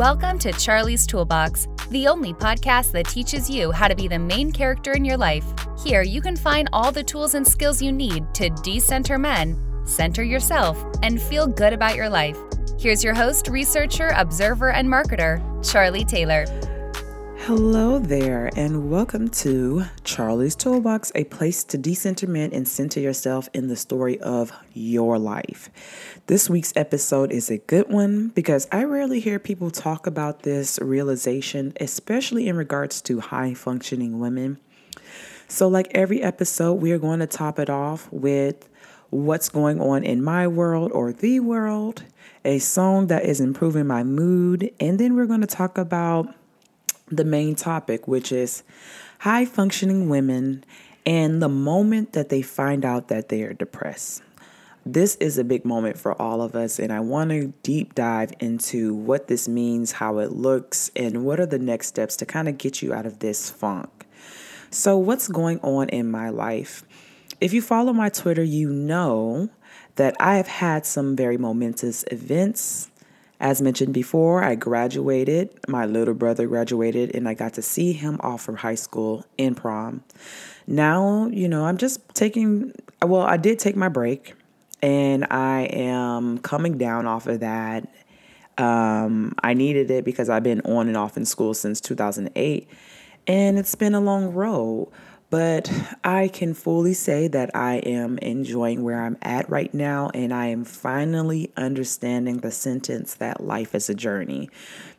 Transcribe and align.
Welcome 0.00 0.38
to 0.38 0.52
Charlie's 0.52 1.06
Toolbox, 1.06 1.68
the 1.90 2.08
only 2.08 2.32
podcast 2.32 2.90
that 2.92 3.06
teaches 3.06 3.50
you 3.50 3.70
how 3.70 3.86
to 3.86 3.94
be 3.94 4.08
the 4.08 4.18
main 4.18 4.50
character 4.50 4.92
in 4.94 5.04
your 5.04 5.18
life. 5.18 5.44
Here, 5.84 6.00
you 6.00 6.22
can 6.22 6.36
find 6.36 6.70
all 6.72 6.90
the 6.90 7.04
tools 7.04 7.34
and 7.34 7.46
skills 7.46 7.82
you 7.82 7.92
need 7.92 8.24
to 8.32 8.48
decenter 8.48 9.18
men, 9.18 9.62
center 9.84 10.22
yourself, 10.22 10.82
and 11.02 11.20
feel 11.20 11.46
good 11.46 11.74
about 11.74 11.96
your 11.96 12.08
life. 12.08 12.38
Here's 12.78 13.04
your 13.04 13.12
host, 13.12 13.48
researcher, 13.48 14.14
observer, 14.16 14.70
and 14.70 14.88
marketer, 14.88 15.38
Charlie 15.70 16.06
Taylor. 16.06 16.46
Hello 17.50 17.98
there, 17.98 18.48
and 18.54 18.92
welcome 18.92 19.28
to 19.28 19.86
Charlie's 20.04 20.54
Toolbox, 20.54 21.10
a 21.16 21.24
place 21.24 21.64
to 21.64 21.76
decenterment 21.76 22.52
and 22.52 22.68
center 22.68 23.00
yourself 23.00 23.48
in 23.52 23.66
the 23.66 23.74
story 23.74 24.20
of 24.20 24.52
your 24.72 25.18
life. 25.18 25.68
This 26.28 26.48
week's 26.48 26.72
episode 26.76 27.32
is 27.32 27.50
a 27.50 27.58
good 27.58 27.90
one 27.90 28.28
because 28.28 28.68
I 28.70 28.84
rarely 28.84 29.18
hear 29.18 29.40
people 29.40 29.72
talk 29.72 30.06
about 30.06 30.44
this 30.44 30.78
realization, 30.80 31.72
especially 31.80 32.46
in 32.46 32.54
regards 32.54 33.02
to 33.02 33.18
high 33.18 33.54
functioning 33.54 34.20
women. 34.20 34.60
So, 35.48 35.66
like 35.66 35.90
every 35.92 36.22
episode, 36.22 36.74
we 36.74 36.92
are 36.92 37.00
going 37.00 37.18
to 37.18 37.26
top 37.26 37.58
it 37.58 37.68
off 37.68 38.06
with 38.12 38.68
what's 39.10 39.48
going 39.48 39.80
on 39.80 40.04
in 40.04 40.22
my 40.22 40.46
world 40.46 40.92
or 40.92 41.12
the 41.12 41.40
world, 41.40 42.04
a 42.44 42.60
song 42.60 43.08
that 43.08 43.24
is 43.24 43.40
improving 43.40 43.88
my 43.88 44.04
mood, 44.04 44.70
and 44.78 45.00
then 45.00 45.16
we're 45.16 45.26
going 45.26 45.40
to 45.40 45.48
talk 45.48 45.78
about 45.78 46.32
the 47.10 47.24
main 47.24 47.54
topic, 47.54 48.06
which 48.06 48.32
is 48.32 48.62
high 49.20 49.44
functioning 49.44 50.08
women 50.08 50.64
and 51.04 51.42
the 51.42 51.48
moment 51.48 52.12
that 52.12 52.28
they 52.28 52.42
find 52.42 52.84
out 52.84 53.08
that 53.08 53.28
they 53.28 53.42
are 53.42 53.52
depressed. 53.52 54.22
This 54.86 55.16
is 55.16 55.36
a 55.36 55.44
big 55.44 55.64
moment 55.64 55.98
for 55.98 56.20
all 56.20 56.40
of 56.40 56.54
us, 56.54 56.78
and 56.78 56.90
I 56.90 57.00
want 57.00 57.30
to 57.30 57.52
deep 57.62 57.94
dive 57.94 58.32
into 58.40 58.94
what 58.94 59.28
this 59.28 59.46
means, 59.46 59.92
how 59.92 60.18
it 60.18 60.32
looks, 60.32 60.90
and 60.96 61.24
what 61.24 61.38
are 61.38 61.46
the 61.46 61.58
next 61.58 61.88
steps 61.88 62.16
to 62.16 62.26
kind 62.26 62.48
of 62.48 62.56
get 62.56 62.80
you 62.80 62.94
out 62.94 63.04
of 63.04 63.18
this 63.18 63.50
funk. 63.50 64.06
So, 64.70 64.96
what's 64.96 65.28
going 65.28 65.60
on 65.60 65.90
in 65.90 66.10
my 66.10 66.30
life? 66.30 66.82
If 67.40 67.52
you 67.52 67.60
follow 67.60 67.92
my 67.92 68.08
Twitter, 68.08 68.42
you 68.42 68.70
know 68.72 69.50
that 69.96 70.16
I 70.18 70.36
have 70.36 70.48
had 70.48 70.86
some 70.86 71.14
very 71.14 71.36
momentous 71.36 72.04
events 72.10 72.89
as 73.40 73.62
mentioned 73.62 73.94
before, 73.94 74.44
I 74.44 74.54
graduated. 74.54 75.58
My 75.66 75.86
little 75.86 76.12
brother 76.12 76.46
graduated, 76.46 77.14
and 77.16 77.26
I 77.26 77.32
got 77.32 77.54
to 77.54 77.62
see 77.62 77.94
him 77.94 78.20
off 78.22 78.42
from 78.42 78.56
high 78.56 78.74
school 78.74 79.24
in 79.38 79.54
prom. 79.54 80.04
Now, 80.66 81.26
you 81.28 81.48
know, 81.48 81.64
I'm 81.64 81.78
just 81.78 82.06
taking, 82.14 82.72
well, 83.02 83.22
I 83.22 83.38
did 83.38 83.58
take 83.58 83.76
my 83.76 83.88
break, 83.88 84.34
and 84.82 85.26
I 85.30 85.62
am 85.72 86.38
coming 86.38 86.76
down 86.76 87.06
off 87.06 87.26
of 87.26 87.40
that. 87.40 87.88
Um, 88.58 89.34
I 89.42 89.54
needed 89.54 89.90
it 89.90 90.04
because 90.04 90.28
I've 90.28 90.42
been 90.42 90.60
on 90.60 90.88
and 90.88 90.96
off 90.96 91.16
in 91.16 91.24
school 91.24 91.54
since 91.54 91.80
2008, 91.80 92.68
and 93.26 93.58
it's 93.58 93.74
been 93.74 93.94
a 93.94 94.00
long 94.00 94.34
road. 94.34 94.92
But 95.30 95.70
I 96.02 96.26
can 96.26 96.54
fully 96.54 96.92
say 96.92 97.28
that 97.28 97.54
I 97.54 97.76
am 97.76 98.18
enjoying 98.18 98.82
where 98.82 99.00
I'm 99.00 99.16
at 99.22 99.48
right 99.48 99.72
now, 99.72 100.10
and 100.12 100.34
I 100.34 100.46
am 100.46 100.64
finally 100.64 101.52
understanding 101.56 102.38
the 102.38 102.50
sentence 102.50 103.14
that 103.14 103.40
life 103.40 103.72
is 103.76 103.88
a 103.88 103.94
journey 103.94 104.50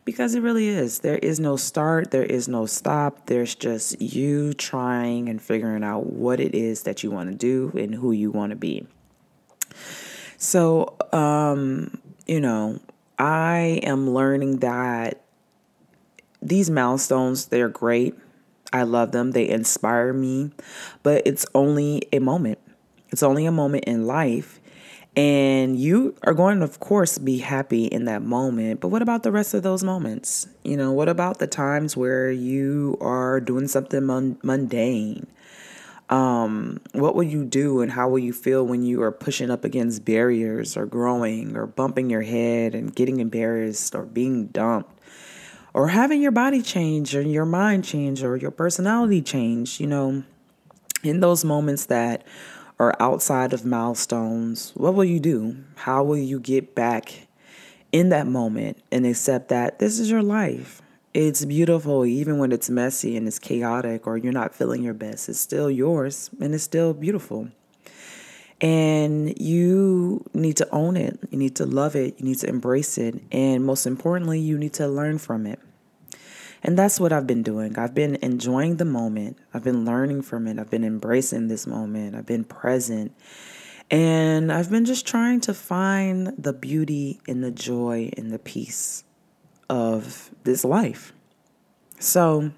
because 0.06 0.34
it 0.34 0.40
really 0.40 0.68
is. 0.68 1.00
There 1.00 1.18
is 1.18 1.38
no 1.38 1.56
start, 1.56 2.12
there 2.12 2.24
is 2.24 2.48
no 2.48 2.64
stop. 2.64 3.26
There's 3.26 3.54
just 3.54 4.00
you 4.00 4.54
trying 4.54 5.28
and 5.28 5.40
figuring 5.40 5.84
out 5.84 6.06
what 6.06 6.40
it 6.40 6.54
is 6.54 6.84
that 6.84 7.02
you 7.02 7.10
want 7.10 7.30
to 7.30 7.36
do 7.36 7.70
and 7.78 7.94
who 7.94 8.12
you 8.12 8.30
want 8.30 8.50
to 8.50 8.56
be. 8.56 8.86
So, 10.38 10.96
um, 11.12 12.00
you 12.26 12.40
know, 12.40 12.80
I 13.18 13.80
am 13.82 14.10
learning 14.10 14.58
that 14.58 15.20
these 16.40 16.70
milestones, 16.70 17.46
they're 17.46 17.68
great 17.68 18.14
I 18.72 18.84
love 18.84 19.12
them. 19.12 19.32
They 19.32 19.48
inspire 19.48 20.12
me, 20.12 20.50
but 21.02 21.22
it's 21.26 21.46
only 21.54 22.08
a 22.12 22.18
moment. 22.18 22.58
It's 23.10 23.22
only 23.22 23.46
a 23.46 23.52
moment 23.52 23.84
in 23.84 24.06
life. 24.06 24.60
And 25.14 25.78
you 25.78 26.14
are 26.22 26.32
going 26.32 26.62
of 26.62 26.80
course, 26.80 27.18
be 27.18 27.38
happy 27.38 27.84
in 27.84 28.06
that 28.06 28.22
moment. 28.22 28.80
But 28.80 28.88
what 28.88 29.02
about 29.02 29.22
the 29.22 29.32
rest 29.32 29.52
of 29.52 29.62
those 29.62 29.84
moments? 29.84 30.48
You 30.64 30.76
know, 30.76 30.92
what 30.92 31.08
about 31.08 31.38
the 31.38 31.46
times 31.46 31.96
where 31.96 32.30
you 32.30 32.96
are 33.00 33.38
doing 33.40 33.68
something 33.68 34.06
mundane? 34.42 35.26
Um, 36.08 36.80
what 36.92 37.14
will 37.14 37.22
you 37.22 37.44
do 37.44 37.80
and 37.80 37.90
how 37.92 38.08
will 38.08 38.18
you 38.18 38.32
feel 38.32 38.66
when 38.66 38.82
you 38.82 39.02
are 39.02 39.12
pushing 39.12 39.50
up 39.50 39.64
against 39.64 40.04
barriers 40.04 40.76
or 40.76 40.84
growing 40.84 41.56
or 41.56 41.66
bumping 41.66 42.10
your 42.10 42.22
head 42.22 42.74
and 42.74 42.94
getting 42.94 43.20
embarrassed 43.20 43.94
or 43.94 44.02
being 44.04 44.46
dumped? 44.48 44.92
Or 45.74 45.88
having 45.88 46.20
your 46.20 46.32
body 46.32 46.62
change 46.62 47.14
or 47.16 47.22
your 47.22 47.46
mind 47.46 47.84
change 47.84 48.22
or 48.22 48.36
your 48.36 48.50
personality 48.50 49.22
change, 49.22 49.80
you 49.80 49.86
know, 49.86 50.22
in 51.02 51.20
those 51.20 51.44
moments 51.44 51.86
that 51.86 52.24
are 52.78 52.94
outside 53.00 53.52
of 53.52 53.64
milestones, 53.64 54.72
what 54.74 54.94
will 54.94 55.04
you 55.04 55.20
do? 55.20 55.56
How 55.76 56.02
will 56.02 56.18
you 56.18 56.40
get 56.40 56.74
back 56.74 57.26
in 57.92 58.08
that 58.10 58.26
moment 58.26 58.82
and 58.90 59.06
accept 59.06 59.48
that 59.48 59.78
this 59.78 59.98
is 59.98 60.10
your 60.10 60.22
life? 60.22 60.82
It's 61.14 61.44
beautiful, 61.44 62.06
even 62.06 62.38
when 62.38 62.52
it's 62.52 62.70
messy 62.70 63.16
and 63.16 63.28
it's 63.28 63.38
chaotic 63.38 64.06
or 64.06 64.16
you're 64.16 64.32
not 64.32 64.54
feeling 64.54 64.82
your 64.82 64.94
best. 64.94 65.28
It's 65.28 65.38
still 65.38 65.70
yours 65.70 66.30
and 66.40 66.54
it's 66.54 66.64
still 66.64 66.94
beautiful. 66.94 67.50
And 68.62 69.38
you 69.40 70.24
need 70.32 70.56
to 70.58 70.68
own 70.70 70.96
it. 70.96 71.18
You 71.30 71.38
need 71.38 71.56
to 71.56 71.66
love 71.66 71.96
it. 71.96 72.14
You 72.18 72.24
need 72.24 72.38
to 72.38 72.48
embrace 72.48 72.96
it. 72.96 73.20
And 73.32 73.64
most 73.64 73.86
importantly, 73.86 74.38
you 74.38 74.56
need 74.56 74.72
to 74.74 74.86
learn 74.86 75.18
from 75.18 75.46
it. 75.46 75.58
And 76.62 76.78
that's 76.78 77.00
what 77.00 77.12
I've 77.12 77.26
been 77.26 77.42
doing. 77.42 77.76
I've 77.76 77.94
been 77.94 78.16
enjoying 78.22 78.76
the 78.76 78.84
moment. 78.84 79.36
I've 79.52 79.64
been 79.64 79.84
learning 79.84 80.22
from 80.22 80.46
it. 80.46 80.60
I've 80.60 80.70
been 80.70 80.84
embracing 80.84 81.48
this 81.48 81.66
moment. 81.66 82.14
I've 82.14 82.26
been 82.26 82.44
present. 82.44 83.12
And 83.90 84.52
I've 84.52 84.70
been 84.70 84.84
just 84.84 85.06
trying 85.06 85.40
to 85.42 85.54
find 85.54 86.32
the 86.38 86.52
beauty 86.52 87.20
and 87.26 87.42
the 87.42 87.50
joy 87.50 88.10
and 88.16 88.30
the 88.30 88.38
peace 88.38 89.02
of 89.68 90.30
this 90.44 90.64
life. 90.64 91.12
So, 91.98 92.52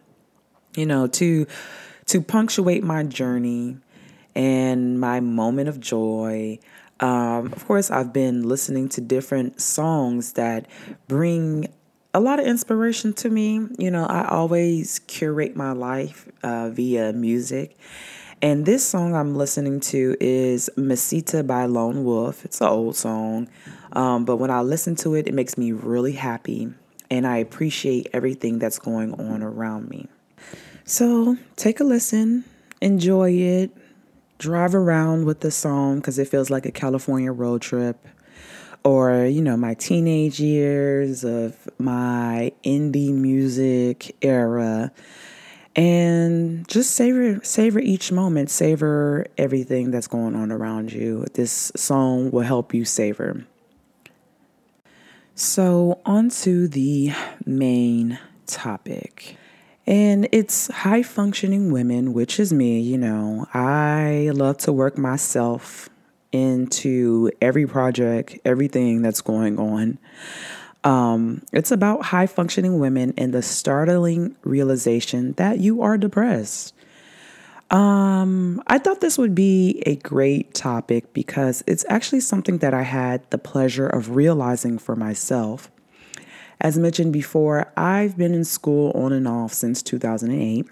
you 0.76 0.86
know, 0.86 1.06
to 1.06 1.46
to 2.06 2.20
punctuate 2.20 2.84
my 2.84 3.02
journey, 3.02 3.78
and 4.34 5.00
my 5.00 5.20
moment 5.20 5.68
of 5.68 5.80
joy. 5.80 6.58
Um, 7.00 7.52
of 7.52 7.66
course, 7.66 7.90
I've 7.90 8.12
been 8.12 8.48
listening 8.48 8.88
to 8.90 9.00
different 9.00 9.60
songs 9.60 10.34
that 10.34 10.66
bring 11.08 11.72
a 12.12 12.20
lot 12.20 12.38
of 12.38 12.46
inspiration 12.46 13.12
to 13.14 13.28
me. 13.28 13.66
You 13.78 13.90
know, 13.90 14.06
I 14.06 14.26
always 14.28 15.00
curate 15.00 15.56
my 15.56 15.72
life 15.72 16.28
uh, 16.42 16.70
via 16.70 17.12
music. 17.12 17.76
And 18.42 18.66
this 18.66 18.86
song 18.86 19.14
I'm 19.14 19.34
listening 19.34 19.80
to 19.80 20.16
is 20.20 20.70
Mesita 20.76 21.46
by 21.46 21.64
Lone 21.64 22.04
Wolf. 22.04 22.44
It's 22.44 22.60
an 22.60 22.68
old 22.68 22.94
song, 22.94 23.48
um, 23.92 24.24
but 24.24 24.36
when 24.36 24.50
I 24.50 24.60
listen 24.60 24.96
to 24.96 25.14
it, 25.14 25.26
it 25.26 25.34
makes 25.34 25.56
me 25.56 25.72
really 25.72 26.12
happy 26.12 26.74
and 27.10 27.26
I 27.26 27.38
appreciate 27.38 28.08
everything 28.12 28.58
that's 28.58 28.78
going 28.78 29.14
on 29.14 29.42
around 29.42 29.88
me. 29.88 30.08
So 30.84 31.36
take 31.56 31.80
a 31.80 31.84
listen, 31.84 32.44
enjoy 32.80 33.32
it, 33.32 33.70
drive 34.44 34.74
around 34.74 35.24
with 35.24 35.40
the 35.40 35.50
song 35.50 35.96
because 35.96 36.18
it 36.18 36.28
feels 36.28 36.50
like 36.50 36.66
a 36.66 36.70
California 36.70 37.32
road 37.32 37.62
trip. 37.62 38.06
Or, 38.84 39.24
you 39.24 39.40
know, 39.40 39.56
my 39.56 39.72
teenage 39.72 40.38
years 40.38 41.24
of 41.24 41.56
my 41.78 42.52
indie 42.62 43.14
music 43.14 44.14
era. 44.20 44.92
And 45.74 46.68
just 46.68 46.90
savor 46.90 47.42
savor 47.42 47.80
each 47.80 48.12
moment, 48.12 48.50
savor 48.50 49.26
everything 49.38 49.90
that's 49.90 50.06
going 50.06 50.36
on 50.36 50.52
around 50.52 50.92
you. 50.92 51.24
This 51.32 51.72
song 51.74 52.30
will 52.30 52.42
help 52.42 52.74
you 52.74 52.84
savor. 52.84 53.46
So, 55.34 56.00
on 56.04 56.28
to 56.42 56.68
the 56.68 57.12
main 57.46 58.18
topic. 58.46 59.38
And 59.86 60.28
it's 60.32 60.68
high 60.68 61.02
functioning 61.02 61.70
women, 61.70 62.12
which 62.12 62.40
is 62.40 62.52
me, 62.52 62.80
you 62.80 62.96
know. 62.96 63.46
I 63.52 64.30
love 64.32 64.58
to 64.58 64.72
work 64.72 64.96
myself 64.96 65.90
into 66.32 67.30
every 67.40 67.66
project, 67.66 68.38
everything 68.44 69.02
that's 69.02 69.20
going 69.20 69.58
on. 69.58 69.98
Um, 70.82 71.42
it's 71.52 71.70
about 71.70 72.06
high 72.06 72.26
functioning 72.26 72.78
women 72.78 73.14
and 73.16 73.32
the 73.32 73.42
startling 73.42 74.36
realization 74.42 75.32
that 75.34 75.58
you 75.60 75.82
are 75.82 75.96
depressed. 75.96 76.74
Um, 77.70 78.62
I 78.66 78.78
thought 78.78 79.00
this 79.00 79.16
would 79.16 79.34
be 79.34 79.82
a 79.86 79.96
great 79.96 80.54
topic 80.54 81.12
because 81.12 81.64
it's 81.66 81.84
actually 81.88 82.20
something 82.20 82.58
that 82.58 82.74
I 82.74 82.82
had 82.82 83.28
the 83.30 83.38
pleasure 83.38 83.86
of 83.86 84.14
realizing 84.14 84.78
for 84.78 84.94
myself. 84.94 85.70
As 86.60 86.78
mentioned 86.78 87.12
before, 87.12 87.72
I've 87.76 88.16
been 88.16 88.34
in 88.34 88.44
school 88.44 88.92
on 88.94 89.12
and 89.12 89.28
off 89.28 89.52
since 89.52 89.82
2008. 89.82 90.66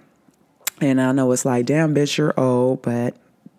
And 0.81 1.01
I 1.01 1.13
know 1.13 1.31
it's 1.33 1.45
like, 1.45 1.67
damn, 1.67 1.95
bitch, 1.95 2.19
you're 2.19 2.39
old, 2.39 2.83
but 2.83 3.15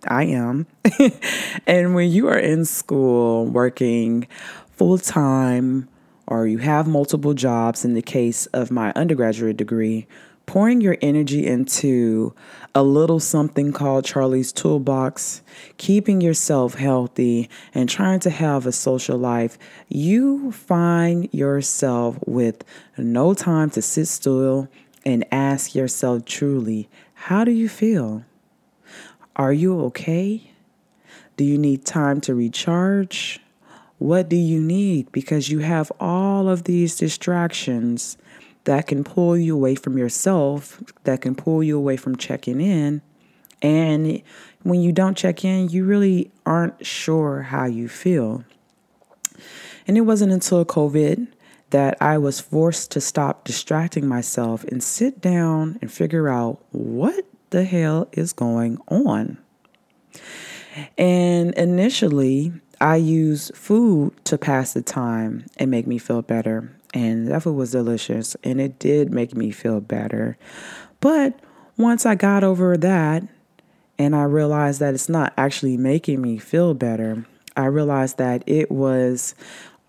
I 0.08 0.26
am. 0.26 0.68
and 1.68 1.96
when 1.96 2.12
you 2.12 2.28
are 2.28 2.38
in 2.38 2.66
school 2.66 3.46
working 3.46 4.28
full 4.72 4.98
time 4.98 5.88
or 6.28 6.48
you 6.48 6.58
have 6.58 6.88
multiple 6.88 7.34
jobs 7.34 7.86
in 7.86 7.94
the 7.94 8.02
case 8.02 8.46
of 8.48 8.72
my 8.72 8.92
undergraduate 8.96 9.58
degree, 9.58 10.08
pouring 10.46 10.82
your 10.82 10.98
energy 11.02 11.46
into 11.46 12.34
a 12.76 12.84
little 12.84 13.20
something 13.20 13.72
called 13.72 14.06
Charlie's 14.06 14.52
Toolbox, 14.52 15.42
keeping 15.78 16.22
yourself 16.22 16.76
healthy, 16.76 17.50
and 17.74 17.90
trying 17.90 18.20
to 18.22 18.30
have 18.30 18.66
a 18.66 18.72
social 18.72 19.18
life, 19.18 19.58
you 19.88 20.52
find 20.52 21.30
yourself 21.34 22.18
with 22.26 22.64
no 22.98 23.34
time 23.34 23.70
to 23.72 23.82
sit 23.82 24.08
still 24.08 24.68
and 25.06 25.26
ask 25.32 25.76
yourself 25.76 26.26
truly, 26.26 26.90
how 27.14 27.44
do 27.44 27.52
you 27.52 27.70
feel? 27.70 28.24
Are 29.36 29.54
you 29.54 29.80
okay? 29.86 30.52
Do 31.38 31.44
you 31.44 31.58
need 31.58 31.86
time 31.86 32.22
to 32.22 32.36
recharge? 32.36 33.40
What 33.98 34.30
do 34.30 34.36
you 34.36 34.60
need? 34.60 35.12
Because 35.12 35.50
you 35.50 35.60
have 35.60 35.92
all 36.00 36.50
of 36.50 36.66
these 36.66 36.96
distractions 36.96 38.18
that 38.66 38.88
can 38.88 39.04
pull 39.04 39.38
you 39.38 39.56
away 39.56 39.76
from 39.76 39.98
yourself, 39.98 40.82
that 41.04 41.22
can 41.22 41.36
pull 41.36 41.64
you 41.64 41.78
away 41.78 41.98
from 41.98 42.16
checking 42.16 42.62
in. 42.62 43.02
And 43.62 44.22
when 44.64 44.82
you 44.82 44.92
don't 44.92 45.18
check 45.18 45.44
in, 45.44 45.70
you 45.70 45.86
really 45.86 46.32
aren't 46.46 46.86
sure 46.86 47.44
how 47.44 47.66
you 47.66 47.88
feel. 47.88 48.44
And 49.88 49.98
it 49.98 50.02
wasn't 50.02 50.32
until 50.32 50.64
COVID 50.66 51.28
that 51.72 51.98
I 52.00 52.18
was 52.18 52.40
forced 52.40 52.92
to 52.92 53.02
stop 53.02 53.44
distracting 53.46 54.08
myself 54.08 54.64
and 54.66 54.84
sit 54.84 55.20
down 55.20 55.80
and 55.82 55.92
figure 55.92 56.30
out 56.30 56.64
what 56.72 57.26
the 57.50 57.64
hell 57.64 58.08
is 58.12 58.32
going 58.32 58.78
on. 58.88 59.38
And 60.98 61.54
initially, 61.56 62.54
I 62.80 62.98
used 62.98 63.56
food 63.56 64.14
to 64.26 64.38
pass 64.38 64.74
the 64.74 64.82
time 64.82 65.46
and 65.58 65.72
make 65.72 65.88
me 65.88 65.98
feel 65.98 66.22
better 66.22 66.76
and 66.94 67.28
that 67.28 67.44
food 67.44 67.56
was 67.56 67.72
delicious 67.72 68.36
and 68.44 68.62
it 68.62 68.80
did 68.80 69.12
make 69.12 69.36
me 69.36 69.52
feel 69.52 69.82
better. 69.82 70.38
But 71.00 71.40
once 71.78 72.06
I 72.06 72.16
got 72.16 72.44
over 72.44 72.78
that 72.78 73.24
and 73.98 74.16
I 74.16 74.24
realized 74.24 74.80
that 74.80 74.94
it's 74.94 75.10
not 75.10 75.34
actually 75.38 75.78
making 75.78 76.22
me 76.22 76.38
feel 76.38 76.74
better, 76.74 77.26
I 77.58 77.66
realized 77.66 78.18
that 78.18 78.44
it 78.48 78.72
was 78.72 79.36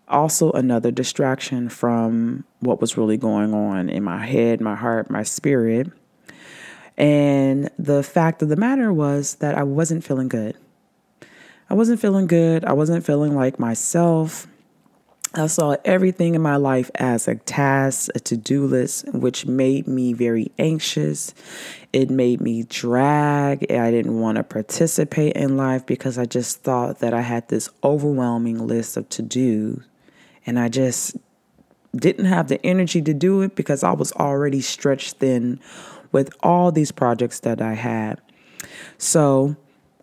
also 0.09 0.53
another 0.53 0.91
distraction 0.91 1.69
from 1.69 2.45
what 2.61 2.81
was 2.81 2.97
really 2.97 3.17
going 3.17 3.55
on 3.55 3.89
in 3.89 4.03
my 4.03 4.25
head, 4.25 4.61
my 4.61 4.75
heart, 4.75 5.11
my 5.11 5.23
spirit. 5.23 5.91
And 6.97 7.71
the 7.79 8.03
fact 8.03 8.43
of 8.43 8.49
the 8.49 8.57
matter 8.57 8.93
was 8.93 9.37
that 9.37 9.57
I 9.57 9.63
wasn't 9.63 10.05
feeling 10.05 10.29
good. 10.29 10.57
I 11.69 11.75
wasn't 11.75 12.01
feeling 12.01 12.27
good. 12.27 12.65
I 12.65 12.73
wasn't 12.73 13.05
feeling 13.05 13.35
like 13.35 13.59
myself. 13.59 14.47
I 15.37 15.49
saw 15.49 15.77
everything 15.85 16.37
in 16.37 16.43
my 16.43 16.57
life 16.57 16.91
as 16.95 17.27
a 17.27 17.35
task, 17.35 18.09
a 18.15 18.21
to 18.21 18.37
do 18.37 18.67
list, 18.67 19.13
which 19.13 19.47
made 19.47 19.89
me 19.89 20.13
very 20.13 20.53
anxious. 20.59 21.35
It 21.93 22.09
made 22.09 22.41
me 22.41 22.63
drag. 22.63 23.71
I 23.71 23.91
didn't 23.91 24.21
want 24.21 24.37
to 24.37 24.45
participate 24.45 25.35
in 25.35 25.57
life 25.57 25.87
because 25.87 26.19
I 26.19 26.25
just 26.25 26.63
thought 26.63 27.01
that 27.01 27.13
I 27.13 27.23
had 27.23 27.49
this 27.49 27.69
overwhelming 27.83 28.65
list 28.65 28.97
of 28.97 29.09
to 29.11 29.23
do. 29.23 29.83
And 30.47 30.59
I 30.59 30.69
just 30.69 31.17
didn't 31.97 32.27
have 32.27 32.49
the 32.49 32.65
energy 32.65 33.03
to 33.03 33.15
do 33.15 33.43
it 33.43 33.57
because 33.57 33.83
I 33.83 33.93
was 33.93 34.13
already 34.13 34.61
stretched 34.61 35.17
thin 35.17 35.59
with 36.13 36.31
all 36.45 36.71
these 36.71 36.93
projects 36.93 37.41
that 37.41 37.61
I 37.61 37.75
had. 37.75 38.21
So 38.99 39.57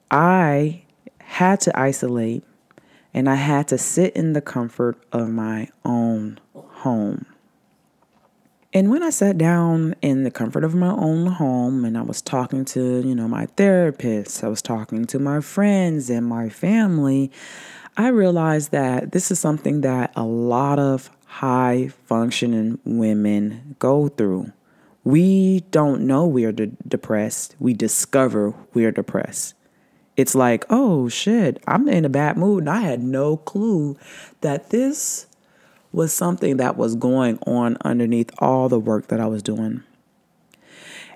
I 0.09 0.83
had 1.19 1.61
to 1.61 1.79
isolate 1.79 2.43
and 3.13 3.29
I 3.29 3.35
had 3.35 3.67
to 3.69 3.77
sit 3.77 4.15
in 4.15 4.33
the 4.33 4.41
comfort 4.41 4.97
of 5.11 5.29
my 5.29 5.69
own 5.83 6.39
home. 6.53 7.25
And 8.73 8.89
when 8.89 9.03
I 9.03 9.09
sat 9.09 9.37
down 9.37 9.95
in 10.01 10.23
the 10.23 10.31
comfort 10.31 10.63
of 10.63 10.73
my 10.73 10.91
own 10.91 11.27
home 11.27 11.83
and 11.83 11.97
I 11.97 12.03
was 12.03 12.21
talking 12.21 12.63
to, 12.65 13.01
you 13.05 13.13
know, 13.13 13.27
my 13.27 13.47
therapist, 13.57 14.43
I 14.45 14.47
was 14.47 14.61
talking 14.61 15.05
to 15.07 15.19
my 15.19 15.41
friends 15.41 16.09
and 16.09 16.25
my 16.25 16.47
family, 16.47 17.31
I 17.97 18.07
realized 18.07 18.71
that 18.71 19.11
this 19.11 19.29
is 19.29 19.39
something 19.39 19.81
that 19.81 20.13
a 20.15 20.23
lot 20.23 20.79
of 20.79 21.09
high 21.25 21.89
functioning 22.05 22.79
women 22.85 23.75
go 23.77 24.07
through. 24.07 24.53
We 25.03 25.61
don't 25.71 26.07
know 26.07 26.25
we're 26.25 26.53
de- 26.53 26.67
depressed, 26.87 27.57
we 27.59 27.73
discover 27.73 28.53
we're 28.73 28.91
depressed 28.91 29.55
it's 30.17 30.35
like, 30.35 30.65
oh 30.69 31.09
shit, 31.09 31.61
I'm 31.67 31.87
in 31.87 32.05
a 32.05 32.09
bad 32.09 32.37
mood. 32.37 32.61
And 32.61 32.69
I 32.69 32.81
had 32.81 33.01
no 33.01 33.37
clue 33.37 33.97
that 34.41 34.69
this 34.69 35.27
was 35.91 36.13
something 36.13 36.57
that 36.57 36.77
was 36.77 36.95
going 36.95 37.37
on 37.45 37.77
underneath 37.83 38.31
all 38.39 38.69
the 38.69 38.79
work 38.79 39.07
that 39.07 39.19
I 39.19 39.27
was 39.27 39.43
doing. 39.43 39.83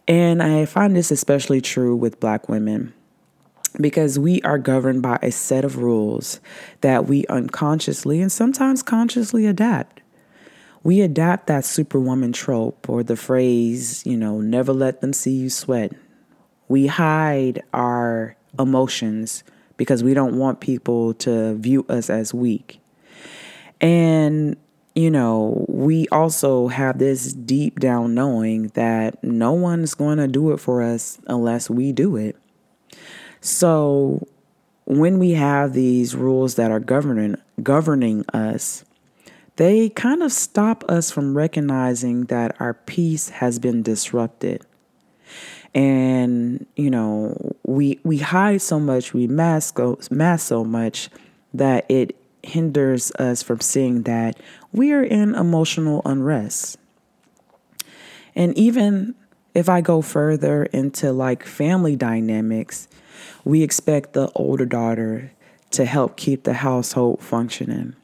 And 0.08 0.44
I 0.44 0.66
find 0.66 0.96
this 0.96 1.12
especially 1.12 1.62
true 1.62 1.96
with 1.96 2.20
black 2.20 2.48
women 2.48 2.94
because 3.80 4.20
we 4.20 4.42
are 4.42 4.58
governed 4.58 5.02
by 5.02 5.18
a 5.22 5.32
set 5.32 5.66
of 5.66 5.78
rules 5.78 6.40
that 6.82 7.06
we 7.06 7.26
unconsciously 7.28 8.22
and 8.22 8.32
sometimes 8.32 8.84
consciously 8.84 9.46
adapt. 9.46 10.02
We 10.84 11.02
adapt 11.02 11.48
that 11.48 11.66
superwoman 11.66 12.32
trope 12.32 12.88
or 12.88 13.02
the 13.02 13.16
phrase, 13.16 14.06
you 14.06 14.16
know, 14.16 14.40
never 14.40 14.72
let 14.72 15.02
them 15.02 15.14
see 15.14 15.32
you 15.32 15.50
sweat. 15.50 15.94
We 16.68 16.88
hide 16.88 17.64
our 17.74 18.38
emotions 18.60 19.44
because 19.78 20.04
we 20.04 20.14
don't 20.14 20.38
want 20.38 20.60
people 20.60 21.14
to 21.16 21.56
view 21.56 21.86
us 21.90 22.10
as 22.10 22.34
weak. 22.34 22.80
And, 23.82 24.56
you 24.96 25.12
know, 25.12 25.66
we 25.68 26.08
also 26.10 26.68
have 26.68 26.98
this 26.98 27.34
deep 27.34 27.80
down 27.80 28.14
knowing 28.14 28.70
that 28.70 29.22
no 29.24 29.52
one's 29.52 29.94
going 29.94 30.18
to 30.18 30.28
do 30.28 30.52
it 30.52 30.60
for 30.60 30.82
us 30.82 31.20
unless 31.28 31.70
we 31.70 31.92
do 31.92 32.16
it. 32.16 32.38
So, 33.42 34.28
when 34.86 35.20
we 35.20 35.32
have 35.32 35.74
these 35.74 36.16
rules 36.16 36.56
that 36.56 36.72
are 36.72 36.80
governing 36.80 37.38
governing 37.62 38.24
us, 38.34 38.86
they 39.58 39.90
kind 39.90 40.22
of 40.22 40.32
stop 40.32 40.84
us 40.90 41.12
from 41.12 41.36
recognizing 41.36 42.26
that 42.26 42.56
our 42.60 42.74
peace 42.74 43.30
has 43.30 43.60
been 43.60 43.82
disrupted 43.82 44.66
and 45.76 46.66
you 46.78 46.90
know 46.90 47.55
we 47.68 48.00
we 48.04 48.20
hide 48.20 48.62
so 48.62 48.80
much 48.80 49.14
we 49.14 49.28
mask 49.28 49.80
mask 50.12 50.48
so 50.48 50.64
much 50.64 51.10
that 51.54 51.86
it 51.90 52.16
hinders 52.44 53.12
us 53.14 53.42
from 53.42 53.60
seeing 53.60 54.04
that 54.04 54.40
we 54.72 54.92
are 54.92 55.04
in 55.04 55.34
emotional 55.34 56.02
unrest. 56.06 56.78
And 58.36 58.56
even 58.58 59.16
if 59.54 59.68
i 59.70 59.82
go 59.82 60.02
further 60.02 60.66
into 60.66 61.12
like 61.12 61.44
family 61.44 61.96
dynamics 61.96 62.88
we 63.44 63.64
expect 63.64 64.14
the 64.14 64.30
older 64.36 64.66
daughter 64.66 65.32
to 65.72 65.86
help 65.86 66.18
keep 66.18 66.44
the 66.44 66.54
household 66.54 67.22
functioning. 67.22 67.96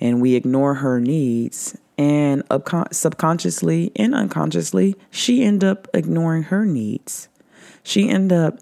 And 0.00 0.20
we 0.20 0.34
ignore 0.34 0.74
her 0.74 1.00
needs 1.00 1.76
and 1.98 2.42
subconsciously 2.92 3.92
and 3.96 4.14
unconsciously 4.14 4.96
she 5.10 5.44
end 5.44 5.62
up 5.62 5.88
ignoring 5.92 6.44
her 6.44 6.64
needs. 6.64 7.28
She 7.82 8.08
end 8.08 8.32
up 8.32 8.58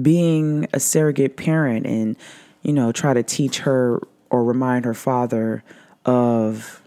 being 0.00 0.66
a 0.72 0.80
surrogate 0.80 1.36
parent 1.36 1.86
and 1.86 2.16
you 2.62 2.72
know 2.72 2.92
try 2.92 3.14
to 3.14 3.22
teach 3.22 3.60
her 3.60 4.00
or 4.30 4.44
remind 4.44 4.84
her 4.84 4.94
father 4.94 5.62
of 6.04 6.82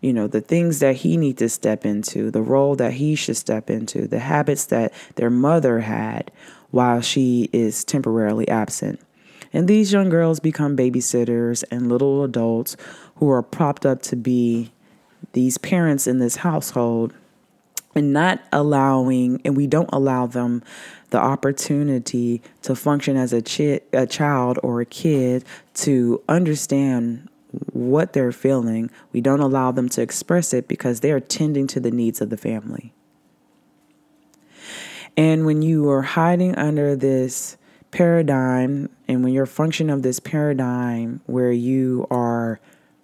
you 0.00 0.12
know 0.12 0.26
the 0.26 0.40
things 0.40 0.80
that 0.80 0.96
he 0.96 1.16
needs 1.16 1.38
to 1.38 1.48
step 1.48 1.84
into 1.84 2.30
the 2.30 2.42
role 2.42 2.74
that 2.74 2.94
he 2.94 3.14
should 3.14 3.36
step 3.36 3.70
into 3.70 4.06
the 4.06 4.18
habits 4.18 4.66
that 4.66 4.92
their 5.16 5.30
mother 5.30 5.80
had 5.80 6.30
while 6.70 7.00
she 7.00 7.48
is 7.52 7.84
temporarily 7.84 8.48
absent. 8.48 9.00
And 9.52 9.66
these 9.66 9.92
young 9.92 10.08
girls 10.08 10.38
become 10.38 10.76
babysitters 10.76 11.64
and 11.70 11.88
little 11.88 12.22
adults 12.22 12.76
who 13.16 13.28
are 13.30 13.42
propped 13.42 13.84
up 13.84 14.02
to 14.02 14.16
be 14.16 14.70
these 15.32 15.58
parents 15.58 16.06
in 16.06 16.18
this 16.18 16.36
household 16.36 17.12
and 17.94 18.12
not 18.12 18.40
allowing 18.52 19.40
and 19.44 19.56
we 19.56 19.66
don't 19.66 19.90
allow 19.92 20.26
them 20.26 20.62
the 21.10 21.18
opportunity 21.18 22.40
to 22.62 22.74
function 22.76 23.16
as 23.16 23.32
a, 23.32 23.42
chi- 23.42 23.80
a 23.92 24.06
child 24.06 24.58
or 24.62 24.80
a 24.80 24.86
kid 24.86 25.44
to 25.74 26.22
understand 26.28 27.28
what 27.72 28.12
they're 28.12 28.32
feeling 28.32 28.90
we 29.12 29.20
don't 29.20 29.40
allow 29.40 29.72
them 29.72 29.88
to 29.88 30.00
express 30.00 30.52
it 30.52 30.68
because 30.68 31.00
they 31.00 31.10
are 31.10 31.20
tending 31.20 31.66
to 31.66 31.80
the 31.80 31.90
needs 31.90 32.20
of 32.20 32.30
the 32.30 32.36
family 32.36 32.92
and 35.16 35.44
when 35.44 35.60
you 35.60 35.90
are 35.90 36.02
hiding 36.02 36.54
under 36.54 36.94
this 36.94 37.56
paradigm 37.90 38.88
and 39.08 39.24
when 39.24 39.32
you're 39.32 39.46
functioning 39.46 39.92
of 39.92 40.02
this 40.02 40.20
paradigm 40.20 41.20
where 41.26 41.50
you 41.50 42.06
are 42.08 42.60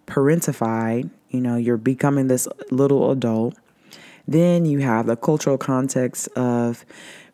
parentified 0.06 1.10
you 1.36 1.40
know, 1.40 1.56
you're 1.56 1.76
becoming 1.76 2.28
this 2.28 2.48
little 2.70 3.10
adult. 3.10 3.56
Then 4.28 4.64
you 4.64 4.80
have 4.80 5.06
the 5.06 5.16
cultural 5.16 5.58
context 5.58 6.28
of 6.36 6.84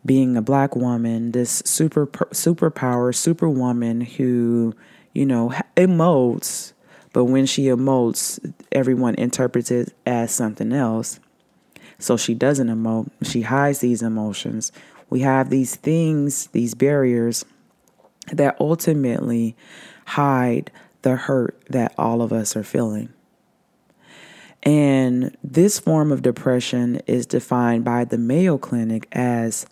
being 0.05 0.37
a 0.37 0.41
black 0.41 0.75
woman, 0.75 1.31
this 1.31 1.63
super 1.65 2.05
superpower, 2.07 3.15
superwoman 3.15 4.01
who, 4.01 4.75
you 5.13 5.25
know, 5.25 5.53
emotes, 5.75 6.73
But 7.13 7.25
when 7.25 7.45
she 7.45 7.65
emotes, 7.65 8.53
everyone 8.71 9.15
interprets 9.15 9.71
it 9.71 9.93
as 10.05 10.31
something 10.31 10.73
else. 10.73 11.19
So 11.99 12.17
she 12.17 12.33
doesn't 12.33 12.67
emote. 12.67 13.09
She 13.21 13.43
hides 13.43 13.79
these 13.79 14.01
emotions. 14.01 14.71
We 15.09 15.19
have 15.21 15.49
these 15.51 15.75
things, 15.75 16.47
these 16.47 16.73
barriers 16.73 17.45
that 18.31 18.57
ultimately 18.59 19.55
hide 20.07 20.71
the 21.03 21.15
hurt 21.15 21.61
that 21.69 21.93
all 21.97 22.21
of 22.21 22.33
us 22.33 22.55
are 22.55 22.63
feeling. 22.63 23.13
And 24.63 25.35
this 25.43 25.77
form 25.77 26.11
of 26.11 26.21
depression 26.21 27.01
is 27.05 27.25
defined 27.25 27.83
by 27.83 28.05
the 28.05 28.17
Mayo 28.17 28.57
Clinic 28.57 29.07
as 29.11 29.65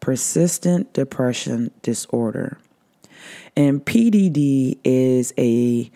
persistent 0.00 0.92
depression 0.94 1.70
disorder. 1.82 2.58
And 3.54 3.84
PDD 3.84 4.78
is 4.84 5.34
a 5.36 5.90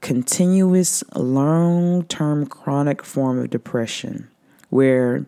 continuous 0.00 1.04
long 1.14 2.04
term 2.04 2.46
chronic 2.46 3.04
form 3.04 3.38
of 3.38 3.50
depression 3.50 4.28
where 4.70 5.26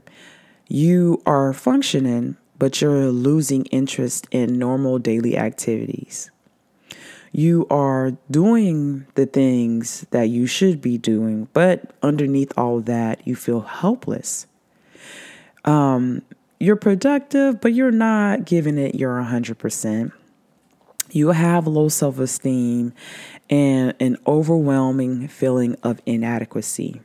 you 0.66 1.22
are 1.26 1.52
functioning, 1.52 2.36
but 2.58 2.80
you're 2.80 3.08
losing 3.08 3.66
interest 3.66 4.26
in 4.32 4.58
normal 4.58 4.98
daily 4.98 5.36
activities. 5.36 6.31
You 7.32 7.66
are 7.70 8.12
doing 8.30 9.06
the 9.14 9.24
things 9.24 10.06
that 10.10 10.28
you 10.28 10.46
should 10.46 10.82
be 10.82 10.98
doing, 10.98 11.48
but 11.54 11.90
underneath 12.02 12.52
all 12.58 12.80
that, 12.80 13.26
you 13.26 13.34
feel 13.34 13.62
helpless. 13.62 14.46
Um, 15.64 16.22
you're 16.60 16.76
productive, 16.76 17.60
but 17.60 17.72
you're 17.72 17.90
not 17.90 18.44
giving 18.44 18.76
it 18.76 18.94
your 18.94 19.18
100%. 19.20 20.12
You 21.10 21.28
have 21.28 21.66
low 21.66 21.88
self 21.88 22.18
esteem 22.18 22.92
and 23.50 23.94
an 23.98 24.16
overwhelming 24.26 25.28
feeling 25.28 25.76
of 25.82 26.00
inadequacy. 26.06 27.00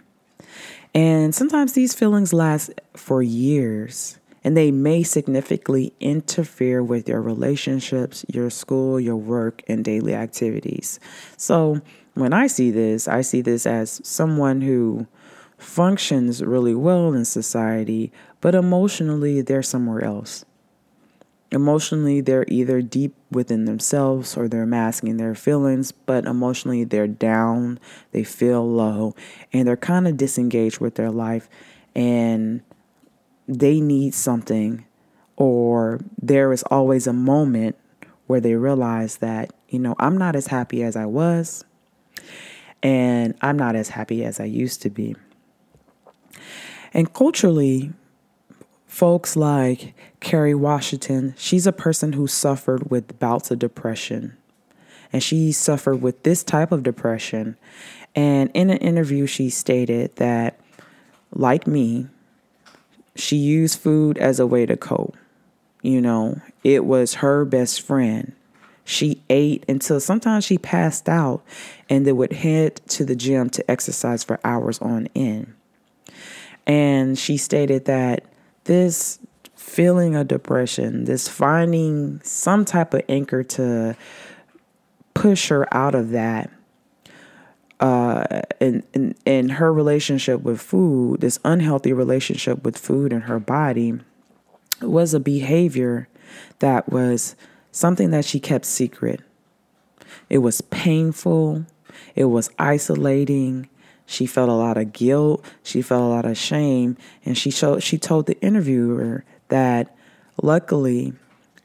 And 0.93 1.34
sometimes 1.34 1.74
these 1.74 1.93
feelings 1.93 2.34
last 2.34 2.72
for 2.96 3.22
years 3.22 4.17
and 4.47 4.55
they 4.55 4.71
may 4.71 5.03
significantly 5.03 5.91
interfere 5.99 6.81
with 6.81 7.09
your 7.09 7.21
relationships, 7.21 8.23
your 8.33 8.49
school, 8.49 8.97
your 8.97 9.17
work, 9.17 9.61
and 9.67 9.83
daily 9.83 10.15
activities. 10.15 11.01
So, 11.35 11.81
when 12.13 12.31
I 12.31 12.47
see 12.47 12.71
this, 12.71 13.09
I 13.09 13.19
see 13.19 13.41
this 13.41 13.65
as 13.65 13.99
someone 14.05 14.61
who 14.61 15.05
functions 15.57 16.41
really 16.41 16.73
well 16.73 17.11
in 17.11 17.25
society, 17.25 18.13
but 18.39 18.55
emotionally 18.55 19.41
they're 19.41 19.61
somewhere 19.61 20.05
else. 20.05 20.45
Emotionally, 21.51 22.21
they're 22.21 22.45
either 22.47 22.81
deep 22.81 23.15
within 23.29 23.65
themselves 23.65 24.37
or 24.37 24.47
they're 24.47 24.65
masking 24.65 25.17
their 25.17 25.35
feelings, 25.35 25.91
but 25.91 26.23
emotionally, 26.23 26.85
they're 26.85 27.05
down, 27.05 27.81
they 28.13 28.23
feel 28.23 28.65
low, 28.65 29.13
and 29.51 29.67
they're 29.67 29.75
kind 29.75 30.07
of 30.07 30.15
disengaged 30.15 30.79
with 30.79 30.95
their 30.95 31.11
life, 31.11 31.49
and 31.93 32.61
they 33.47 33.79
need 33.79 34.13
something, 34.13 34.85
or 35.35 36.01
there 36.21 36.51
is 36.51 36.63
always 36.63 37.07
a 37.07 37.13
moment 37.13 37.75
where 38.27 38.39
they 38.41 38.55
realize 38.55 39.17
that, 39.17 39.53
you 39.69 39.79
know, 39.79 39.95
I'm 39.99 40.17
not 40.17 40.35
as 40.35 40.47
happy 40.47 40.83
as 40.83 40.95
I 40.95 41.05
was, 41.05 41.63
and 42.83 43.35
I'm 43.41 43.57
not 43.57 43.75
as 43.75 43.89
happy 43.89 44.23
as 44.25 44.39
I 44.39 44.45
used 44.45 44.81
to 44.81 44.89
be. 44.89 45.15
And 46.93 47.13
culturally, 47.13 47.93
folks 48.85 49.35
like 49.35 49.93
Kerry 50.19 50.55
Washington, 50.55 51.33
she's 51.37 51.67
a 51.67 51.71
person 51.71 52.13
who 52.13 52.27
suffered 52.27 52.89
with 52.89 53.19
bouts 53.19 53.51
of 53.51 53.59
depression. 53.59 54.35
And 55.13 55.23
she 55.23 55.53
suffered 55.53 56.01
with 56.01 56.23
this 56.23 56.43
type 56.43 56.71
of 56.71 56.83
depression. 56.83 57.57
And 58.15 58.49
in 58.53 58.69
an 58.69 58.77
interview, 58.79 59.25
she 59.25 59.49
stated 59.49 60.15
that, 60.17 60.59
like 61.31 61.65
me, 61.67 62.07
she 63.17 63.36
used 63.36 63.79
food 63.79 64.17
as 64.17 64.39
a 64.39 64.47
way 64.47 64.65
to 64.65 64.77
cope. 64.77 65.15
You 65.81 66.01
know, 66.01 66.41
it 66.63 66.86
was 66.86 67.15
her 67.15 67.45
best 67.45 67.81
friend. 67.81 68.33
She 68.83 69.21
ate 69.29 69.65
until 69.67 70.00
sometimes 70.00 70.45
she 70.45 70.57
passed 70.57 71.09
out 71.09 71.43
and 71.89 72.05
then 72.05 72.15
would 72.17 72.33
head 72.33 72.81
to 72.88 73.05
the 73.05 73.15
gym 73.15 73.50
to 73.51 73.69
exercise 73.69 74.24
for 74.24 74.39
hours 74.43 74.79
on 74.79 75.09
end. 75.13 75.53
And 76.65 77.17
she 77.17 77.38
stated 77.38 77.86
that 77.86 78.24
this 78.63 79.19
feeling 79.55 80.15
of 80.15 80.27
depression, 80.27 81.03
this 81.05 81.27
finding 81.27 82.21
some 82.24 82.65
type 82.65 82.93
of 82.93 83.01
anchor 83.09 83.43
to 83.43 83.95
push 85.13 85.50
her 85.50 85.74
out 85.75 85.95
of 85.95 86.12
that, 86.12 86.50
uh, 87.79 88.41
in, 88.60 89.50
her 89.50 89.72
relationship 89.72 90.41
with 90.41 90.62
food, 90.62 91.22
this 91.22 91.39
unhealthy 91.46 91.93
relationship 91.93 92.63
with 92.63 92.77
food 92.77 93.13
and 93.13 93.24
her 93.24 93.39
body, 93.39 94.00
was 94.81 95.13
a 95.13 95.19
behavior 95.19 96.07
that 96.60 96.89
was 96.89 97.36
something 97.72 98.12
that 98.12 98.25
she 98.25 98.39
kept 98.39 98.65
secret. 98.65 99.22
It 100.29 100.39
was 100.39 100.62
painful, 100.62 101.65
it 102.15 102.25
was 102.25 102.50
isolating, 102.60 103.69
she 104.07 104.25
felt 104.25 104.50
a 104.50 104.53
lot 104.53 104.77
of 104.77 104.93
guilt. 104.93 105.46
She 105.62 105.81
felt 105.81 106.01
a 106.01 106.07
lot 106.07 106.25
of 106.25 106.38
shame, 106.38 106.98
and 107.25 107.38
she 107.38 107.51
showed, 107.51 107.84
she 107.84 107.98
told 107.98 108.25
the 108.25 108.39
interviewer 108.41 109.25
that 109.50 109.96
luckily 110.41 111.13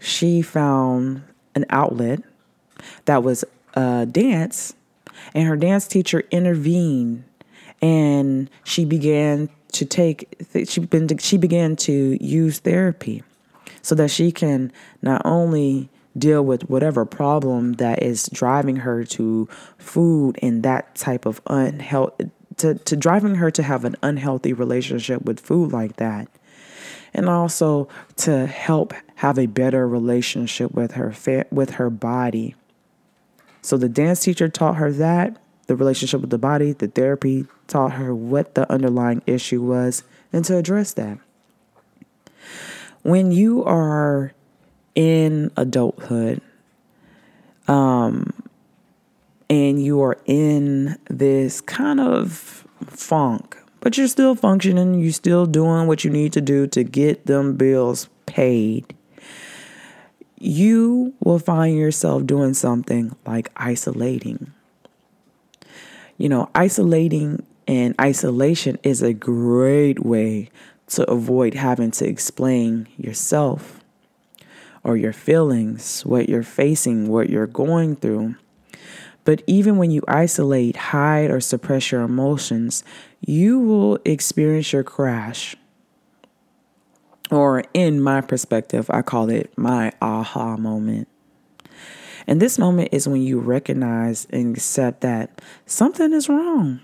she 0.00 0.42
found 0.42 1.22
an 1.54 1.64
outlet 1.70 2.20
that 3.04 3.22
was 3.22 3.44
a 3.74 4.06
dance, 4.06 4.74
and 5.34 5.46
her 5.46 5.56
dance 5.56 5.86
teacher 5.86 6.24
intervened, 6.30 7.24
and 7.80 8.50
she 8.64 8.84
began 8.84 9.48
to 9.72 9.84
take 9.84 10.28
she 10.66 10.80
been 10.80 11.08
she 11.18 11.36
began 11.36 11.76
to 11.76 12.16
use 12.24 12.58
therapy 12.60 13.22
so 13.80 13.94
that 13.94 14.10
she 14.10 14.30
can 14.30 14.72
not 15.00 15.22
only 15.24 15.88
deal 16.16 16.44
with 16.44 16.68
whatever 16.68 17.04
problem 17.04 17.74
that 17.74 18.02
is 18.02 18.28
driving 18.32 18.76
her 18.76 19.02
to 19.02 19.48
food 19.78 20.38
and 20.42 20.62
that 20.62 20.94
type 20.94 21.26
of 21.26 21.40
unhealthy 21.46 22.30
to, 22.58 22.74
to 22.74 22.96
driving 22.96 23.36
her 23.36 23.50
to 23.50 23.62
have 23.62 23.84
an 23.84 23.96
unhealthy 24.02 24.52
relationship 24.52 25.22
with 25.22 25.40
food 25.40 25.72
like 25.72 25.96
that 25.96 26.28
and 27.14 27.28
also 27.28 27.88
to 28.16 28.46
help 28.46 28.92
have 29.16 29.38
a 29.38 29.46
better 29.46 29.88
relationship 29.88 30.72
with 30.72 30.92
her 30.92 31.14
with 31.50 31.70
her 31.70 31.90
body 31.90 32.54
so 33.62 33.76
the 33.76 33.88
dance 33.88 34.20
teacher 34.20 34.48
taught 34.48 34.76
her 34.76 34.92
that 34.92 35.38
the 35.68 35.76
relationship 35.76 36.20
with 36.20 36.30
the 36.30 36.38
body 36.38 36.72
the 36.72 36.88
therapy 36.88 37.46
taught 37.68 37.92
her 37.92 38.14
what 38.14 38.54
the 38.54 38.70
underlying 38.70 39.22
issue 39.26 39.62
was 39.62 40.02
and 40.32 40.44
to 40.44 40.56
address 40.56 40.92
that. 40.94 41.18
When 43.02 43.32
you 43.32 43.64
are 43.64 44.32
in 44.94 45.50
adulthood, 45.56 46.40
um, 47.68 48.32
and 49.48 49.82
you 49.82 50.02
are 50.02 50.18
in 50.24 50.96
this 51.08 51.60
kind 51.60 52.00
of 52.00 52.66
funk, 52.86 53.56
but 53.80 53.98
you're 53.98 54.08
still 54.08 54.34
functioning, 54.34 55.00
you're 55.00 55.12
still 55.12 55.46
doing 55.46 55.86
what 55.86 56.04
you 56.04 56.10
need 56.10 56.32
to 56.32 56.40
do 56.40 56.66
to 56.68 56.84
get 56.84 57.26
them 57.26 57.56
bills 57.56 58.08
paid, 58.26 58.94
you 60.42 61.14
will 61.20 61.38
find 61.38 61.76
yourself 61.76 62.26
doing 62.26 62.52
something 62.52 63.14
like 63.24 63.50
isolating. 63.56 64.52
You 66.18 66.28
know, 66.28 66.50
isolating 66.54 67.46
and 67.68 67.94
isolation 68.00 68.78
is 68.82 69.02
a 69.02 69.12
great 69.12 70.04
way 70.04 70.50
to 70.88 71.08
avoid 71.10 71.54
having 71.54 71.90
to 71.92 72.06
explain 72.06 72.88
yourself 72.96 73.80
or 74.82 74.96
your 74.96 75.12
feelings, 75.12 76.04
what 76.04 76.28
you're 76.28 76.42
facing, 76.42 77.08
what 77.08 77.30
you're 77.30 77.46
going 77.46 77.96
through. 77.96 78.34
But 79.24 79.42
even 79.46 79.76
when 79.76 79.92
you 79.92 80.02
isolate, 80.08 80.76
hide, 80.76 81.30
or 81.30 81.40
suppress 81.40 81.92
your 81.92 82.02
emotions, 82.02 82.82
you 83.20 83.60
will 83.60 84.00
experience 84.04 84.72
your 84.72 84.82
crash. 84.82 85.54
Or, 87.32 87.64
in 87.72 88.00
my 88.00 88.20
perspective, 88.20 88.90
I 88.90 89.00
call 89.00 89.30
it 89.30 89.56
my 89.56 89.90
aha 90.02 90.58
moment. 90.58 91.08
And 92.26 92.40
this 92.40 92.58
moment 92.58 92.90
is 92.92 93.08
when 93.08 93.22
you 93.22 93.40
recognize 93.40 94.26
and 94.30 94.54
accept 94.54 95.00
that 95.00 95.40
something 95.64 96.12
is 96.12 96.28
wrong. 96.28 96.80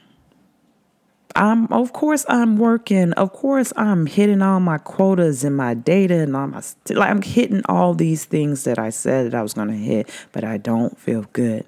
I'm 1.36 1.70
of 1.72 1.92
course 1.92 2.24
I'm 2.28 2.56
working. 2.56 3.12
Of 3.12 3.32
course 3.32 3.72
I'm 3.76 4.06
hitting 4.06 4.40
all 4.40 4.58
my 4.58 4.78
quotas 4.78 5.44
and 5.44 5.56
my 5.56 5.74
data 5.74 6.14
and 6.14 6.34
all 6.34 6.48
my 6.48 6.62
like 6.90 7.10
I'm 7.10 7.22
hitting 7.22 7.62
all 7.66 7.94
these 7.94 8.24
things 8.24 8.64
that 8.64 8.78
I 8.78 8.90
said 8.90 9.26
that 9.26 9.34
I 9.34 9.42
was 9.42 9.52
going 9.52 9.68
to 9.68 9.74
hit, 9.74 10.10
but 10.32 10.44
I 10.44 10.56
don't 10.56 10.98
feel 10.98 11.26
good. 11.34 11.66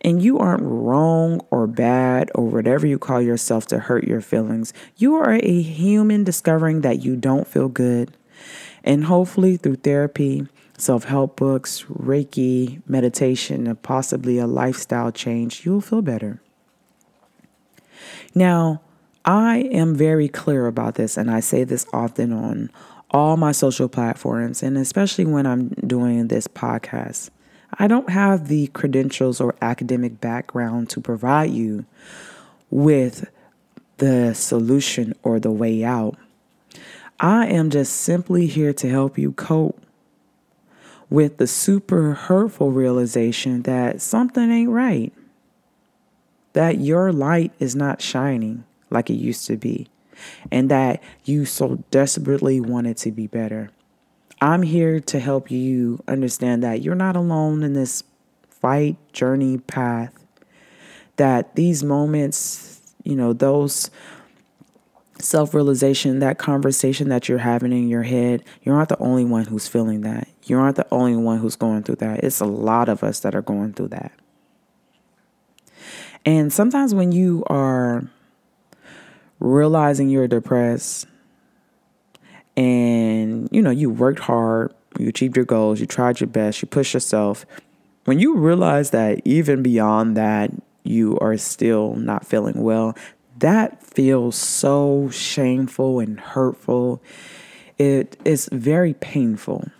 And 0.00 0.22
you 0.22 0.38
aren't 0.38 0.62
wrong 0.62 1.40
or 1.50 1.66
bad 1.66 2.30
or 2.34 2.46
whatever 2.46 2.86
you 2.86 2.98
call 2.98 3.20
yourself 3.20 3.66
to 3.66 3.78
hurt 3.78 4.04
your 4.04 4.20
feelings. 4.20 4.72
You 4.96 5.14
are 5.14 5.32
a 5.32 5.62
human 5.62 6.24
discovering 6.24 6.80
that 6.82 7.04
you 7.04 7.16
don't 7.16 7.46
feel 7.46 7.68
good. 7.68 8.16
And 8.82 9.04
hopefully 9.04 9.56
through 9.56 9.76
therapy, 9.76 10.46
self 10.78 11.04
help 11.04 11.36
books, 11.36 11.84
Reiki, 11.84 12.82
meditation, 12.88 13.66
and 13.66 13.80
possibly 13.82 14.38
a 14.38 14.46
lifestyle 14.46 15.12
change, 15.12 15.64
you'll 15.64 15.80
feel 15.80 16.02
better. 16.02 16.40
Now, 18.34 18.80
I 19.24 19.58
am 19.70 19.94
very 19.94 20.28
clear 20.28 20.66
about 20.66 20.94
this, 20.94 21.16
and 21.16 21.30
I 21.30 21.40
say 21.40 21.64
this 21.64 21.86
often 21.92 22.32
on 22.32 22.70
all 23.10 23.36
my 23.36 23.52
social 23.52 23.88
platforms, 23.88 24.62
and 24.62 24.78
especially 24.78 25.26
when 25.26 25.46
I'm 25.46 25.68
doing 25.86 26.28
this 26.28 26.46
podcast. 26.48 27.30
I 27.74 27.86
don't 27.86 28.10
have 28.10 28.48
the 28.48 28.66
credentials 28.68 29.40
or 29.40 29.54
academic 29.62 30.20
background 30.20 30.90
to 30.90 31.00
provide 31.00 31.50
you 31.50 31.84
with 32.70 33.30
the 33.98 34.34
solution 34.34 35.14
or 35.22 35.38
the 35.38 35.50
way 35.50 35.84
out. 35.84 36.16
I 37.18 37.46
am 37.46 37.70
just 37.70 37.92
simply 37.92 38.46
here 38.46 38.72
to 38.72 38.88
help 38.88 39.18
you 39.18 39.32
cope 39.32 39.80
with 41.10 41.36
the 41.36 41.46
super 41.46 42.14
hurtful 42.14 42.70
realization 42.70 43.62
that 43.62 44.00
something 44.00 44.50
ain't 44.50 44.70
right, 44.70 45.12
that 46.54 46.78
your 46.78 47.12
light 47.12 47.52
is 47.58 47.76
not 47.76 48.00
shining 48.00 48.64
like 48.88 49.10
it 49.10 49.14
used 49.14 49.46
to 49.46 49.56
be, 49.56 49.88
and 50.50 50.70
that 50.70 51.02
you 51.24 51.44
so 51.44 51.84
desperately 51.90 52.60
want 52.60 52.86
it 52.86 52.96
to 52.96 53.10
be 53.10 53.26
better. 53.26 53.70
I'm 54.40 54.62
here 54.62 55.00
to 55.00 55.20
help 55.20 55.50
you 55.50 56.02
understand 56.08 56.62
that 56.62 56.82
you're 56.82 56.94
not 56.94 57.16
alone 57.16 57.62
in 57.62 57.74
this 57.74 58.02
fight, 58.48 58.96
journey, 59.12 59.58
path, 59.58 60.14
that 61.16 61.54
these 61.56 61.84
moments, 61.84 62.80
you 63.04 63.14
know, 63.14 63.32
those 63.32 63.90
self 65.18 65.52
realization, 65.54 66.20
that 66.20 66.38
conversation 66.38 67.08
that 67.10 67.28
you're 67.28 67.38
having 67.38 67.72
in 67.72 67.88
your 67.88 68.02
head, 68.02 68.42
you 68.62 68.72
aren't 68.72 68.88
the 68.88 68.98
only 68.98 69.24
one 69.24 69.44
who's 69.44 69.68
feeling 69.68 70.00
that. 70.02 70.28
You 70.44 70.58
aren't 70.58 70.76
the 70.76 70.86
only 70.90 71.16
one 71.16 71.38
who's 71.38 71.56
going 71.56 71.82
through 71.82 71.96
that. 71.96 72.24
It's 72.24 72.40
a 72.40 72.46
lot 72.46 72.88
of 72.88 73.04
us 73.04 73.20
that 73.20 73.34
are 73.34 73.42
going 73.42 73.74
through 73.74 73.88
that. 73.88 74.12
And 76.24 76.52
sometimes 76.52 76.94
when 76.94 77.12
you 77.12 77.44
are 77.46 78.04
realizing 79.38 80.10
you're 80.10 80.28
depressed 80.28 81.06
and 82.56 83.48
you 83.50 83.62
know 83.62 83.70
you 83.70 83.90
worked 83.90 84.20
hard, 84.20 84.74
you 84.98 85.08
achieved 85.08 85.36
your 85.36 85.44
goals, 85.44 85.80
you 85.80 85.86
tried 85.86 86.20
your 86.20 86.28
best, 86.28 86.62
you 86.62 86.68
pushed 86.68 86.94
yourself, 86.94 87.46
when 88.04 88.18
you 88.18 88.36
realize 88.36 88.90
that 88.90 89.20
even 89.24 89.62
beyond 89.62 90.16
that 90.16 90.50
you 90.82 91.18
are 91.20 91.36
still 91.36 91.94
not 91.94 92.26
feeling 92.26 92.62
well, 92.62 92.96
that 93.38 93.82
feels 93.82 94.36
so 94.36 95.08
shameful 95.10 96.00
and 96.00 96.20
hurtful. 96.20 97.02
It 97.78 98.18
is 98.24 98.48
very 98.52 98.94
painful. 98.94 99.70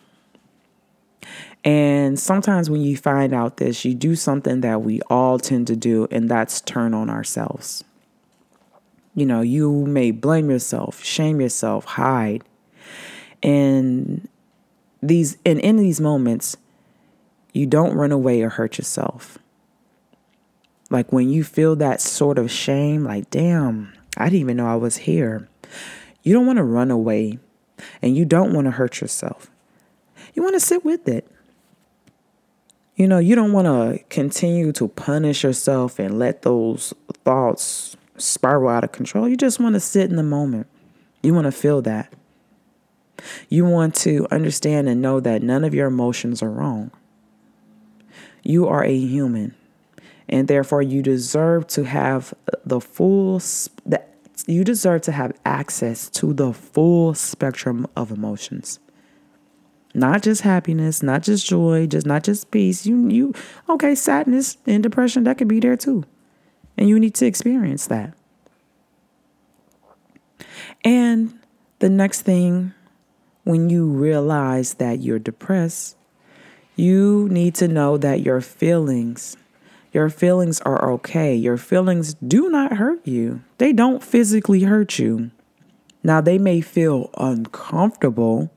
And 1.62 2.18
sometimes 2.18 2.70
when 2.70 2.80
you 2.80 2.96
find 2.96 3.34
out 3.34 3.58
this, 3.58 3.84
you 3.84 3.94
do 3.94 4.14
something 4.14 4.62
that 4.62 4.80
we 4.82 5.02
all 5.10 5.38
tend 5.38 5.66
to 5.66 5.76
do, 5.76 6.08
and 6.10 6.28
that's 6.30 6.62
turn 6.62 6.94
on 6.94 7.10
ourselves. 7.10 7.84
You 9.14 9.26
know, 9.26 9.42
you 9.42 9.84
may 9.86 10.10
blame 10.10 10.48
yourself, 10.48 11.04
shame 11.04 11.40
yourself, 11.40 11.84
hide. 11.84 12.44
And 13.42 14.28
these 15.02 15.38
and 15.46 15.58
in 15.60 15.76
these 15.76 16.00
moments, 16.00 16.56
you 17.52 17.66
don't 17.66 17.94
run 17.94 18.12
away 18.12 18.42
or 18.42 18.50
hurt 18.50 18.78
yourself. 18.78 19.38
Like 20.90 21.12
when 21.12 21.30
you 21.30 21.44
feel 21.44 21.76
that 21.76 22.00
sort 22.00 22.38
of 22.38 22.50
shame, 22.50 23.04
like, 23.04 23.30
damn, 23.30 23.92
I 24.16 24.24
didn't 24.24 24.40
even 24.40 24.56
know 24.56 24.66
I 24.66 24.76
was 24.76 24.98
here. 24.98 25.48
You 26.22 26.34
don't 26.34 26.46
want 26.46 26.58
to 26.58 26.64
run 26.64 26.90
away 26.90 27.38
and 28.02 28.16
you 28.16 28.24
don't 28.24 28.52
want 28.52 28.66
to 28.66 28.72
hurt 28.72 29.00
yourself. 29.00 29.50
You 30.34 30.42
want 30.42 30.54
to 30.54 30.60
sit 30.60 30.84
with 30.84 31.08
it. 31.08 31.26
You 32.96 33.08
know, 33.08 33.18
you 33.18 33.34
don't 33.34 33.52
want 33.52 33.66
to 33.66 34.04
continue 34.10 34.72
to 34.72 34.88
punish 34.88 35.44
yourself 35.44 35.98
and 35.98 36.18
let 36.18 36.42
those 36.42 36.92
thoughts 37.24 37.96
spiral 38.18 38.68
out 38.68 38.84
of 38.84 38.92
control. 38.92 39.28
You 39.28 39.36
just 39.36 39.58
want 39.58 39.74
to 39.74 39.80
sit 39.80 40.10
in 40.10 40.16
the 40.16 40.22
moment. 40.22 40.66
You 41.22 41.32
want 41.32 41.46
to 41.46 41.52
feel 41.52 41.80
that. 41.82 42.12
You 43.48 43.64
want 43.64 43.94
to 43.96 44.26
understand 44.30 44.88
and 44.88 45.00
know 45.00 45.20
that 45.20 45.42
none 45.42 45.64
of 45.64 45.74
your 45.74 45.88
emotions 45.88 46.42
are 46.42 46.50
wrong. 46.50 46.90
You 48.42 48.68
are 48.68 48.84
a 48.84 48.96
human 48.96 49.54
and 50.30 50.46
therefore 50.46 50.80
you 50.80 51.02
deserve 51.02 51.66
to 51.66 51.84
have 51.84 52.32
the 52.64 52.80
full 52.80 53.42
that 53.84 54.08
you 54.46 54.64
deserve 54.64 55.02
to 55.02 55.12
have 55.12 55.32
access 55.44 56.08
to 56.08 56.32
the 56.32 56.52
full 56.52 57.12
spectrum 57.14 57.86
of 57.96 58.10
emotions. 58.10 58.78
Not 59.92 60.22
just 60.22 60.42
happiness 60.42 61.02
not 61.02 61.22
just 61.22 61.44
joy 61.46 61.86
just 61.86 62.06
not 62.06 62.22
just 62.22 62.50
peace. 62.50 62.86
You 62.86 63.08
you 63.08 63.34
okay 63.68 63.94
sadness 63.94 64.56
and 64.66 64.82
depression 64.82 65.24
that 65.24 65.36
could 65.36 65.48
be 65.48 65.60
there 65.60 65.76
too. 65.76 66.04
And 66.78 66.88
you 66.88 66.98
need 66.98 67.14
to 67.16 67.26
experience 67.26 67.88
that. 67.88 68.14
And 70.84 71.38
the 71.80 71.90
next 71.90 72.22
thing 72.22 72.72
when 73.44 73.70
you 73.70 73.86
realize 73.86 74.74
that 74.74 75.00
you're 75.00 75.18
depressed 75.18 75.96
you 76.76 77.28
need 77.30 77.54
to 77.54 77.68
know 77.68 77.96
that 77.98 78.20
your 78.20 78.40
feelings 78.40 79.36
your 79.92 80.08
feelings 80.08 80.60
are 80.60 80.90
okay. 80.92 81.34
Your 81.34 81.56
feelings 81.56 82.14
do 82.14 82.48
not 82.48 82.74
hurt 82.74 83.06
you, 83.06 83.42
they 83.58 83.72
don't 83.72 84.02
physically 84.02 84.62
hurt 84.62 84.98
you. 84.98 85.30
Now, 86.02 86.20
they 86.20 86.38
may 86.38 86.60
feel 86.60 87.10
uncomfortable 87.18 88.50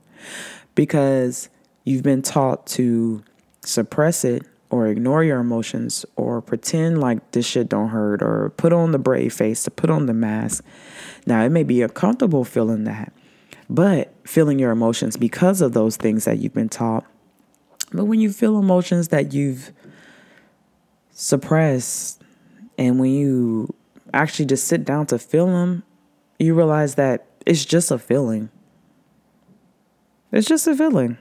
because 0.76 1.50
you've 1.84 2.04
been 2.04 2.22
taught 2.22 2.66
to 2.68 3.24
suppress 3.62 4.24
it 4.24 4.44
or 4.70 4.88
ignore 4.88 5.24
your 5.24 5.40
emotions 5.40 6.06
or 6.16 6.42
pretend 6.42 7.02
like 7.02 7.32
this 7.32 7.46
shit 7.46 7.68
don't 7.68 7.90
hurt 7.90 8.22
or 8.22 8.52
put 8.56 8.72
on 8.72 8.92
the 8.92 8.98
brave 8.98 9.34
face 9.34 9.64
to 9.64 9.72
put 9.72 9.90
on 9.90 10.06
the 10.06 10.14
mask. 10.14 10.64
Now, 11.26 11.44
it 11.44 11.50
may 11.50 11.64
be 11.64 11.82
uncomfortable 11.82 12.46
feeling 12.46 12.86
that, 12.86 13.12
but 13.70 14.14
feeling 14.28 14.60
your 14.60 14.72
emotions 14.72 15.18
because 15.18 15.62
of 15.62 15.74
those 15.74 15.98
things 15.98 16.26
that 16.26 16.40
you've 16.40 16.54
been 16.54 16.70
taught. 16.70 17.06
But 17.92 18.06
when 18.06 18.20
you 18.20 18.32
feel 18.32 18.58
emotions 18.58 19.10
that 19.10 19.34
you've 19.34 19.72
suppressed. 21.14 22.22
And 22.78 23.00
when 23.00 23.12
you 23.12 23.74
actually 24.14 24.46
just 24.46 24.68
sit 24.68 24.84
down 24.84 25.06
to 25.08 25.20
feel 25.20 25.48
them, 25.48 25.84
you 26.40 26.54
realize 26.54 26.96
that 26.96 27.26
it's 27.46 27.64
just 27.64 27.92
a 27.92 27.98
feeling. 27.98 28.50
It's 30.32 30.48
just 30.48 30.68
a 30.68 30.76
feeling. 30.76 31.18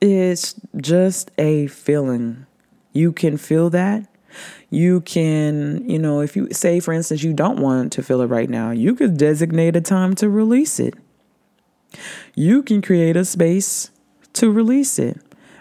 It's 0.00 0.54
just 0.76 1.30
a 1.38 1.68
feeling. 1.68 2.46
You 2.92 3.12
can 3.12 3.36
feel 3.36 3.70
that. 3.70 4.06
You 4.74 5.02
can, 5.02 5.88
you 5.88 6.00
know, 6.00 6.20
if 6.20 6.34
you 6.34 6.48
say, 6.50 6.80
for 6.80 6.92
instance, 6.92 7.22
you 7.22 7.32
don't 7.32 7.60
want 7.60 7.92
to 7.92 8.02
feel 8.02 8.20
it 8.22 8.26
right 8.26 8.50
now, 8.50 8.72
you 8.72 8.96
could 8.96 9.16
designate 9.16 9.76
a 9.76 9.80
time 9.80 10.16
to 10.16 10.28
release 10.28 10.80
it. 10.80 10.94
You 12.34 12.60
can 12.60 12.82
create 12.82 13.16
a 13.16 13.24
space 13.24 13.92
to 14.32 14.50
release 14.50 14.98
it. 14.98 15.20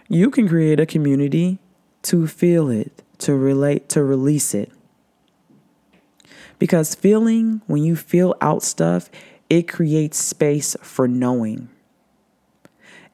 You 0.09 0.31
can 0.31 0.49
create 0.49 0.79
a 0.79 0.87
community 0.87 1.59
to 2.03 2.25
feel 2.25 2.71
it, 2.71 3.03
to 3.19 3.35
relate, 3.35 3.87
to 3.89 4.03
release 4.03 4.55
it. 4.55 4.71
Because 6.57 6.95
feeling, 6.95 7.61
when 7.67 7.83
you 7.83 7.95
feel 7.95 8.33
out 8.41 8.63
stuff, 8.63 9.11
it 9.47 9.67
creates 9.67 10.17
space 10.17 10.75
for 10.81 11.07
knowing. 11.07 11.69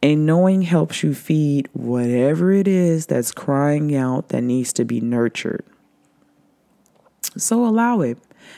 And 0.02 0.26
knowing 0.26 0.62
helps 0.62 1.04
you 1.04 1.14
feed 1.14 1.68
whatever 1.74 2.54
it 2.54 2.70
is 2.70 3.06
that's 3.06 3.34
crying 3.34 3.94
out 3.94 4.30
that 4.30 4.44
needs 4.44 4.72
to 4.74 4.86
be 4.86 5.02
nurtured. 5.02 5.66
So 7.38 7.66
allow 7.66 8.02
it 8.02 8.18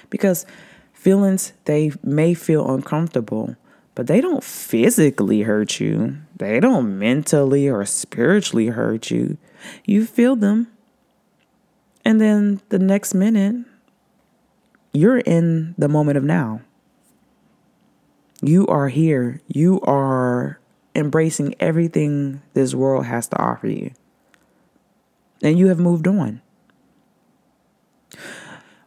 because 0.10 0.46
feelings, 0.94 1.54
they 1.66 1.92
may 2.04 2.34
feel 2.34 2.74
uncomfortable, 2.74 3.56
but 3.96 4.08
they 4.08 4.22
don't 4.22 4.44
physically 4.44 5.42
hurt 5.42 5.80
you. 5.80 6.18
They 6.38 6.60
don't 6.60 6.98
mentally 6.98 7.68
or 7.68 7.86
spiritually 7.86 8.68
hurt 8.68 9.12
you. 9.12 9.38
You 9.86 10.06
feel 10.06 10.36
them. 10.36 10.68
And 12.04 12.20
then 12.20 12.62
the 12.70 12.80
next 12.80 13.14
minute, 13.14 13.66
you're 14.94 15.20
in 15.20 15.76
the 15.78 15.88
moment 15.88 16.18
of 16.18 16.24
now. 16.24 16.62
You 18.42 18.66
are 18.68 18.90
here. 18.90 19.40
You 19.48 19.82
are 19.82 20.60
embracing 20.96 21.56
everything 21.60 22.42
this 22.54 22.74
world 22.74 23.06
has 23.06 23.28
to 23.28 23.40
offer 23.40 23.68
you. 23.68 23.92
And 25.44 25.58
you 25.58 25.68
have 25.68 25.80
moved 25.80 26.08
on. 26.08 26.42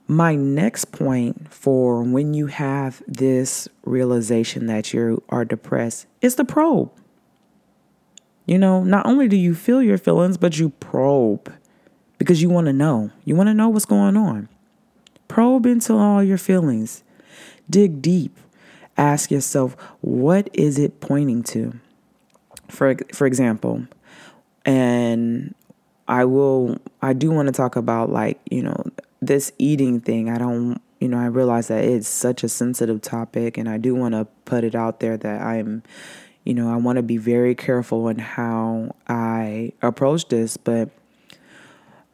My 0.07 0.35
next 0.35 0.93
point 0.93 1.53
for 1.53 2.03
when 2.03 2.35
you 2.35 2.49
have 2.49 3.03
this 3.07 3.69
realization 3.85 4.67
that 4.67 4.93
you 4.93 5.23
are 5.31 5.45
depressed 5.45 6.07
is 6.21 6.35
the 6.35 6.45
probe. 6.45 6.91
You 8.47 8.59
know, 8.59 8.85
not 8.85 9.07
only 9.07 9.29
do 9.29 9.37
you 9.37 9.55
feel 9.55 9.83
your 9.83 9.97
feelings, 9.97 10.37
but 10.37 10.59
you 10.59 10.69
probe 10.69 11.53
because 12.19 12.43
you 12.43 12.51
want 12.51 12.67
to 12.67 12.73
know. 12.73 13.11
You 13.25 13.35
want 13.35 13.49
to 13.49 13.55
know 13.55 13.71
what's 13.71 13.87
going 13.87 14.17
on. 14.17 14.49
Probe 15.29 15.65
into 15.65 15.95
all 15.95 16.23
your 16.23 16.39
feelings. 16.39 17.03
Dig 17.71 18.03
deep. 18.03 18.37
Ask 18.97 19.31
yourself, 19.31 19.75
what 20.03 20.51
is 20.53 20.79
it 20.79 21.01
pointing 21.01 21.43
to? 21.45 21.81
For 22.69 22.97
for 23.13 23.27
example, 23.27 23.87
and 24.65 25.55
I 26.07 26.25
will 26.27 26.79
I 27.03 27.15
do 27.15 27.31
want 27.31 27.47
to 27.47 27.53
talk 27.53 27.77
about 27.77 28.11
like, 28.11 28.39
you 28.51 28.63
know, 28.63 28.85
this 29.27 29.53
eating 29.59 30.01
thing. 30.01 30.31
I 30.31 30.39
don't 30.39 30.81
you 31.01 31.09
know, 31.09 31.19
I 31.19 31.27
realize 31.27 31.69
that 31.69 31.85
it's 31.85 32.09
such 32.09 32.45
a 32.45 32.49
sensitive 32.49 33.03
topic 33.03 33.59
and 33.59 33.69
I 33.69 33.77
do 33.77 33.95
want 33.95 34.15
to 34.15 34.27
put 34.47 34.65
it 34.65 34.75
out 34.75 35.01
there 35.01 35.17
that 35.19 35.43
I'm 35.43 35.83
you 36.45 36.53
know, 36.53 36.71
I 36.71 36.77
want 36.77 36.97
to 36.97 37.03
be 37.03 37.17
very 37.17 37.55
careful 37.55 38.09
in 38.09 38.19
how 38.19 38.95
I 39.09 39.73
approach 39.81 40.29
this, 40.29 40.59
but 40.59 40.91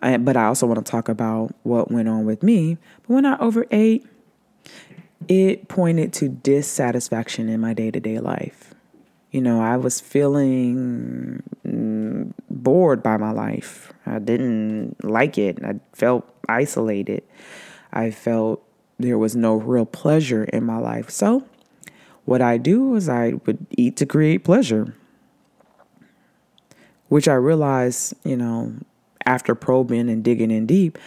I, 0.00 0.16
but 0.16 0.36
I 0.36 0.46
also 0.46 0.66
want 0.66 0.84
to 0.84 0.88
talk 0.88 1.08
about 1.08 1.54
what 1.64 1.90
went 1.90 2.08
on 2.08 2.24
with 2.24 2.42
me. 2.42 2.78
But 3.02 3.14
when 3.14 3.26
I 3.26 3.36
overate, 3.38 4.06
it 5.28 5.68
pointed 5.68 6.12
to 6.14 6.28
dissatisfaction 6.28 7.48
in 7.48 7.60
my 7.60 7.74
day 7.74 7.90
to 7.90 8.00
day 8.00 8.20
life. 8.20 8.74
You 9.32 9.40
know, 9.40 9.60
I 9.60 9.76
was 9.76 10.00
feeling 10.00 11.42
mm, 11.66 12.32
bored 12.48 13.02
by 13.02 13.16
my 13.16 13.30
life. 13.32 13.92
I 14.10 14.18
didn't 14.18 15.04
like 15.04 15.38
it. 15.38 15.62
I 15.64 15.80
felt 15.92 16.28
isolated. 16.48 17.22
I 17.92 18.10
felt 18.10 18.62
there 18.98 19.18
was 19.18 19.36
no 19.36 19.54
real 19.54 19.86
pleasure 19.86 20.44
in 20.44 20.64
my 20.64 20.78
life. 20.78 21.10
So, 21.10 21.44
what 22.24 22.42
I 22.42 22.58
do 22.58 22.90
was 22.90 23.08
I 23.08 23.34
would 23.46 23.66
eat 23.70 23.96
to 23.96 24.06
create 24.06 24.44
pleasure, 24.44 24.94
which 27.08 27.28
I 27.28 27.34
realized, 27.34 28.14
you 28.24 28.36
know, 28.36 28.74
after 29.24 29.54
probing 29.54 30.10
and 30.10 30.22
digging 30.22 30.50
in 30.50 30.66
deep, 30.66 30.98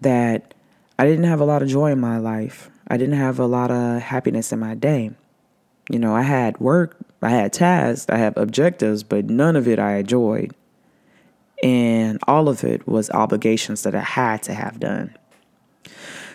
that 0.00 0.54
I 0.98 1.06
didn't 1.06 1.24
have 1.24 1.40
a 1.40 1.44
lot 1.44 1.62
of 1.62 1.68
joy 1.68 1.92
in 1.92 2.00
my 2.00 2.18
life. 2.18 2.70
I 2.88 2.96
didn't 2.96 3.18
have 3.18 3.38
a 3.38 3.46
lot 3.46 3.70
of 3.70 4.02
happiness 4.02 4.52
in 4.52 4.58
my 4.58 4.74
day. 4.74 5.12
You 5.90 5.98
know, 5.98 6.14
I 6.14 6.22
had 6.22 6.58
work, 6.58 6.96
I 7.22 7.30
had 7.30 7.52
tasks, 7.52 8.06
I 8.08 8.18
had 8.18 8.36
objectives, 8.36 9.02
but 9.02 9.26
none 9.26 9.56
of 9.56 9.66
it 9.66 9.78
I 9.78 9.96
enjoyed. 9.96 10.54
And 11.62 12.18
all 12.26 12.48
of 12.48 12.62
it 12.64 12.86
was 12.86 13.10
obligations 13.10 13.82
that 13.82 13.94
I 13.94 14.00
had 14.00 14.42
to 14.44 14.54
have 14.54 14.78
done. 14.78 15.16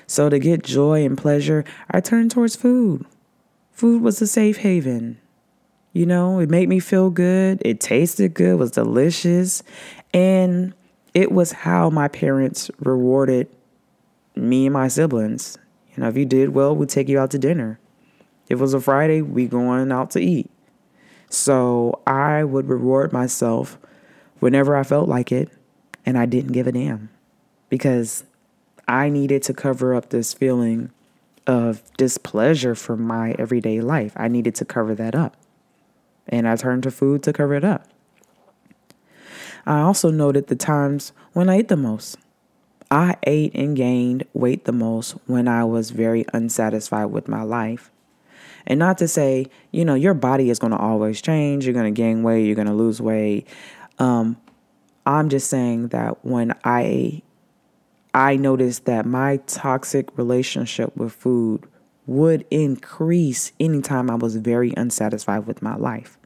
So 0.06 0.30
to 0.30 0.38
get 0.40 0.64
joy 0.64 1.06
and 1.06 1.18
pleasure, 1.18 1.64
I 1.90 2.02
turned 2.02 2.32
towards 2.32 2.56
food. 2.56 3.06
Food 3.72 4.02
was 4.02 4.22
a 4.22 4.28
safe 4.28 4.58
haven. 4.58 5.18
You 5.94 6.06
know, 6.06 6.40
it 6.40 6.50
made 6.50 6.70
me 6.70 6.80
feel 6.80 7.10
good. 7.10 7.62
It 7.64 7.80
tasted 7.80 8.34
good, 8.34 8.60
was 8.60 8.72
delicious. 8.72 9.64
And 10.14 10.74
it 11.14 11.32
was 11.32 11.52
how 11.52 11.90
my 11.90 12.08
parents 12.08 12.70
rewarded 12.80 13.48
me 14.36 14.66
and 14.66 14.74
my 14.74 14.88
siblings. 14.88 15.58
You 15.96 16.04
know, 16.04 16.10
if 16.10 16.18
you 16.18 16.26
did 16.26 16.50
well, 16.50 16.76
we'd 16.76 16.90
take 16.90 17.08
you 17.08 17.20
out 17.20 17.32
to 17.32 17.40
dinner. 17.40 17.80
If 18.50 18.60
it 18.60 18.62
was 18.62 18.74
a 18.74 18.82
Friday, 18.82 19.22
we 19.22 19.48
going 19.48 19.92
out 19.92 20.12
to 20.12 20.20
eat. 20.20 20.50
So 21.30 22.02
I 22.06 22.44
would 22.44 22.68
reward 22.68 23.14
myself 23.14 23.78
whenever 24.44 24.76
I 24.76 24.84
felt 24.84 25.08
like 25.08 25.32
it, 25.32 25.50
and 26.06 26.18
I 26.18 26.26
didn't 26.26 26.52
give 26.52 26.68
a 26.68 26.74
damn 26.74 27.10
because 27.70 28.26
I 28.90 29.08
needed 29.08 29.42
to 29.44 29.54
cover 29.54 29.96
up 29.96 30.10
this 30.10 30.34
feeling 30.34 30.92
of 31.48 31.82
displeasure 31.96 32.76
for 32.76 32.98
my 32.98 33.36
everyday 33.40 33.80
life. 33.80 34.12
I 34.18 34.28
needed 34.28 34.54
to 34.56 34.66
cover 34.66 34.96
that 34.96 35.16
up. 35.16 35.38
And 36.28 36.46
I 36.46 36.58
turned 36.58 36.84
to 36.84 36.92
food 36.92 37.24
to 37.24 37.32
cover 37.32 37.54
it 37.56 37.64
up. 37.64 37.88
I 39.66 39.80
also 39.80 40.12
noted 40.12 40.48
the 40.48 40.58
times 40.58 41.14
when 41.32 41.48
I 41.48 41.60
ate 41.60 41.70
the 41.70 41.78
most. 41.78 42.18
I 42.92 43.16
ate 43.24 43.56
and 43.56 43.78
gained 43.78 44.26
weight 44.34 44.66
the 44.66 44.74
most 44.74 45.12
when 45.26 45.48
I 45.48 45.64
was 45.64 45.92
very 45.92 46.26
unsatisfied 46.34 47.12
with 47.12 47.30
my 47.30 47.44
life. 47.44 47.92
And 48.68 48.78
not 48.78 48.98
to 48.98 49.08
say, 49.08 49.48
you 49.72 49.86
know, 49.86 49.96
your 49.96 50.14
body 50.14 50.50
is 50.50 50.60
going 50.60 50.72
to 50.72 50.78
always 50.78 51.22
change. 51.22 51.66
You're 51.66 51.74
going 51.74 51.94
to 51.94 51.98
gain 51.98 52.24
weight. 52.24 52.46
You're 52.46 52.56
going 52.56 52.68
to 52.68 52.74
lose 52.74 53.02
weight. 53.02 53.48
Um, 54.00 54.38
I'm 55.06 55.30
just 55.30 55.50
saying 55.50 55.90
that 55.90 56.24
when 56.26 56.54
I 56.64 57.22
I 58.14 58.36
noticed 58.36 58.86
that 58.86 59.06
my 59.06 59.38
toxic 59.48 60.16
relationship 60.18 60.96
with 60.96 61.14
food 61.14 61.66
would 62.06 62.46
increase 62.52 63.52
anytime 63.60 64.10
I 64.10 64.16
was 64.16 64.36
very 64.36 64.74
unsatisfied 64.78 65.48
with 65.48 65.62
my 65.62 65.76
life. 65.76 66.18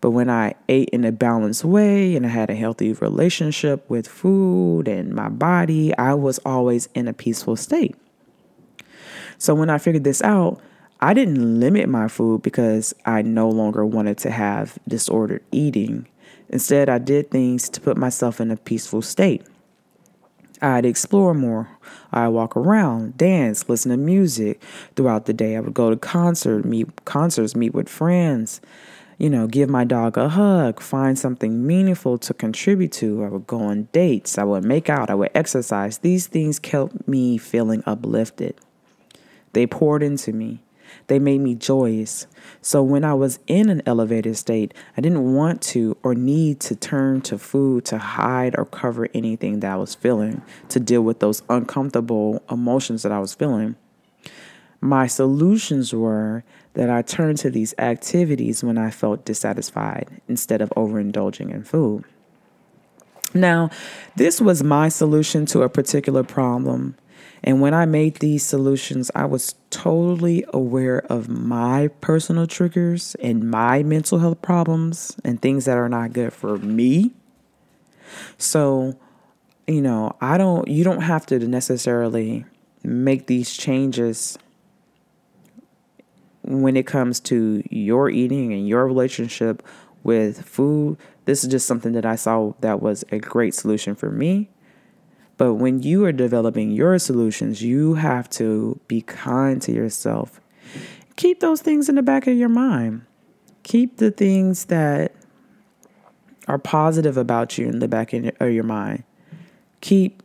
But 0.00 0.10
when 0.10 0.28
I 0.28 0.54
ate 0.68 0.90
in 0.90 1.04
a 1.04 1.12
balanced 1.12 1.64
way 1.64 2.14
and 2.16 2.26
I 2.26 2.28
had 2.28 2.50
a 2.50 2.54
healthy 2.54 2.92
relationship 2.92 3.88
with 3.88 4.06
food 4.06 4.88
and 4.88 5.14
my 5.14 5.30
body, 5.30 5.96
I 5.96 6.14
was 6.14 6.38
always 6.44 6.88
in 6.94 7.08
a 7.08 7.14
peaceful 7.14 7.56
state. 7.56 7.96
So 9.38 9.54
when 9.54 9.70
I 9.70 9.78
figured 9.78 10.04
this 10.04 10.22
out, 10.22 10.60
I 11.00 11.14
didn't 11.14 11.60
limit 11.60 11.88
my 11.88 12.08
food 12.08 12.42
because 12.42 12.94
I 13.04 13.22
no 13.22 13.48
longer 13.48 13.84
wanted 13.84 14.18
to 14.18 14.30
have 14.30 14.78
disordered 14.88 15.44
eating. 15.52 16.06
Instead, 16.48 16.88
I 16.88 16.98
did 16.98 17.30
things 17.30 17.68
to 17.70 17.80
put 17.80 17.96
myself 17.96 18.40
in 18.40 18.50
a 18.50 18.56
peaceful 18.56 19.02
state. 19.02 19.42
I'd 20.62 20.86
explore 20.86 21.34
more. 21.34 21.68
I'd 22.12 22.28
walk 22.28 22.56
around, 22.56 23.18
dance, 23.18 23.68
listen 23.68 23.90
to 23.90 23.96
music 23.98 24.62
throughout 24.94 25.26
the 25.26 25.34
day. 25.34 25.56
I 25.56 25.60
would 25.60 25.74
go 25.74 25.90
to 25.90 25.96
concert, 25.96 26.64
meet 26.64 27.04
concerts, 27.04 27.54
meet 27.54 27.74
with 27.74 27.88
friends 27.88 28.60
you 29.18 29.30
know, 29.30 29.46
give 29.46 29.70
my 29.70 29.84
dog 29.84 30.18
a 30.18 30.28
hug, 30.28 30.80
find 30.80 31.18
something 31.18 31.66
meaningful 31.66 32.18
to 32.18 32.34
contribute 32.34 32.92
to. 32.92 33.24
I 33.24 33.28
would 33.28 33.46
go 33.46 33.60
on 33.60 33.88
dates, 33.92 34.36
I 34.36 34.44
would 34.44 34.64
make 34.64 34.90
out, 34.90 35.08
I 35.08 35.14
would 35.14 35.30
exercise. 35.34 35.98
These 35.98 36.26
things 36.26 36.58
kept 36.58 37.08
me 37.08 37.38
feeling 37.38 37.82
uplifted. 37.86 38.56
They 39.52 39.66
poured 39.66 40.02
into 40.02 40.32
me. 40.32 40.62
They 41.08 41.18
made 41.18 41.40
me 41.40 41.54
joyous. 41.54 42.26
So 42.60 42.82
when 42.82 43.04
I 43.04 43.14
was 43.14 43.38
in 43.46 43.70
an 43.70 43.82
elevated 43.86 44.36
state, 44.36 44.74
I 44.96 45.00
didn't 45.00 45.34
want 45.34 45.62
to 45.62 45.96
or 46.02 46.14
need 46.14 46.60
to 46.60 46.74
turn 46.74 47.20
to 47.22 47.38
food 47.38 47.84
to 47.86 47.98
hide 47.98 48.56
or 48.58 48.64
cover 48.64 49.08
anything 49.14 49.60
that 49.60 49.72
I 49.72 49.76
was 49.76 49.94
feeling, 49.94 50.42
to 50.68 50.80
deal 50.80 51.02
with 51.02 51.20
those 51.20 51.42
uncomfortable 51.48 52.42
emotions 52.50 53.02
that 53.02 53.12
I 53.12 53.20
was 53.20 53.34
feeling. 53.34 53.76
My 54.80 55.06
solutions 55.06 55.94
were 55.94 56.44
that 56.74 56.90
I 56.90 57.02
turned 57.02 57.38
to 57.38 57.50
these 57.50 57.74
activities 57.78 58.62
when 58.62 58.76
I 58.76 58.90
felt 58.90 59.24
dissatisfied 59.24 60.20
instead 60.28 60.60
of 60.60 60.70
overindulging 60.70 61.50
in 61.50 61.64
food. 61.64 62.04
Now, 63.32 63.70
this 64.16 64.40
was 64.40 64.62
my 64.62 64.88
solution 64.88 65.46
to 65.46 65.62
a 65.62 65.68
particular 65.68 66.22
problem. 66.22 66.96
And 67.44 67.60
when 67.60 67.74
I 67.74 67.86
made 67.86 68.16
these 68.16 68.42
solutions, 68.42 69.10
I 69.14 69.24
was 69.26 69.54
totally 69.70 70.44
aware 70.52 71.00
of 71.10 71.28
my 71.28 71.88
personal 72.00 72.46
triggers 72.46 73.14
and 73.16 73.50
my 73.50 73.82
mental 73.82 74.18
health 74.18 74.42
problems 74.42 75.16
and 75.24 75.40
things 75.40 75.64
that 75.66 75.76
are 75.76 75.88
not 75.88 76.12
good 76.12 76.32
for 76.32 76.56
me. 76.58 77.12
So, 78.38 78.98
you 79.66 79.82
know, 79.82 80.16
I 80.20 80.38
don't, 80.38 80.66
you 80.68 80.82
don't 80.82 81.02
have 81.02 81.26
to 81.26 81.38
necessarily 81.38 82.44
make 82.82 83.26
these 83.26 83.56
changes 83.56 84.38
when 86.42 86.76
it 86.76 86.86
comes 86.86 87.18
to 87.18 87.62
your 87.70 88.08
eating 88.08 88.52
and 88.52 88.68
your 88.68 88.86
relationship 88.86 89.62
with 90.04 90.42
food, 90.42 90.96
this 91.24 91.42
is 91.42 91.50
just 91.50 91.66
something 91.66 91.92
that 91.92 92.06
I 92.06 92.14
saw 92.14 92.52
that 92.60 92.80
was 92.80 93.04
a 93.10 93.18
great 93.18 93.52
solution 93.54 93.96
for 93.96 94.10
me. 94.10 94.48
But 95.38 95.54
when 95.54 95.82
you 95.82 96.04
are 96.04 96.12
developing 96.12 96.70
your 96.70 96.98
solutions, 96.98 97.62
you 97.62 97.94
have 97.94 98.30
to 98.30 98.80
be 98.88 99.02
kind 99.02 99.60
to 99.62 99.72
yourself. 99.72 100.40
Keep 101.16 101.40
those 101.40 101.60
things 101.60 101.88
in 101.88 101.94
the 101.94 102.02
back 102.02 102.26
of 102.26 102.36
your 102.36 102.48
mind. 102.48 103.04
Keep 103.62 103.98
the 103.98 104.10
things 104.10 104.66
that 104.66 105.12
are 106.48 106.58
positive 106.58 107.16
about 107.16 107.58
you 107.58 107.66
in 107.66 107.80
the 107.80 107.88
back 107.88 108.12
of 108.12 108.50
your 108.50 108.64
mind. 108.64 109.04
Keep 109.80 110.22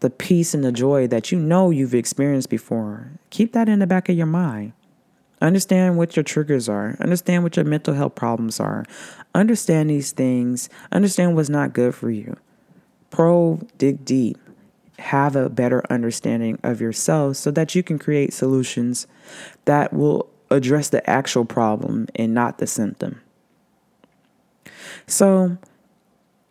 the 0.00 0.10
peace 0.10 0.54
and 0.54 0.64
the 0.64 0.72
joy 0.72 1.06
that 1.06 1.30
you 1.30 1.38
know 1.38 1.70
you've 1.70 1.94
experienced 1.94 2.50
before. 2.50 3.12
Keep 3.30 3.52
that 3.52 3.68
in 3.68 3.78
the 3.78 3.86
back 3.86 4.08
of 4.08 4.16
your 4.16 4.26
mind. 4.26 4.72
Understand 5.40 5.98
what 5.98 6.16
your 6.16 6.22
triggers 6.24 6.68
are. 6.68 6.96
Understand 7.00 7.42
what 7.44 7.56
your 7.56 7.64
mental 7.64 7.94
health 7.94 8.14
problems 8.14 8.58
are. 8.58 8.84
Understand 9.34 9.90
these 9.90 10.12
things. 10.12 10.68
Understand 10.90 11.36
what's 11.36 11.48
not 11.48 11.72
good 11.72 11.94
for 11.94 12.10
you. 12.10 12.36
Pro, 13.10 13.60
dig 13.76 14.04
deep. 14.04 14.38
Have 14.98 15.36
a 15.36 15.48
better 15.48 15.82
understanding 15.90 16.58
of 16.62 16.80
yourself 16.80 17.36
so 17.36 17.50
that 17.52 17.74
you 17.74 17.82
can 17.82 17.98
create 17.98 18.32
solutions 18.32 19.06
that 19.64 19.92
will 19.92 20.28
address 20.50 20.88
the 20.88 21.08
actual 21.08 21.44
problem 21.44 22.08
and 22.14 22.34
not 22.34 22.58
the 22.58 22.66
symptom. 22.66 23.20
So, 25.06 25.58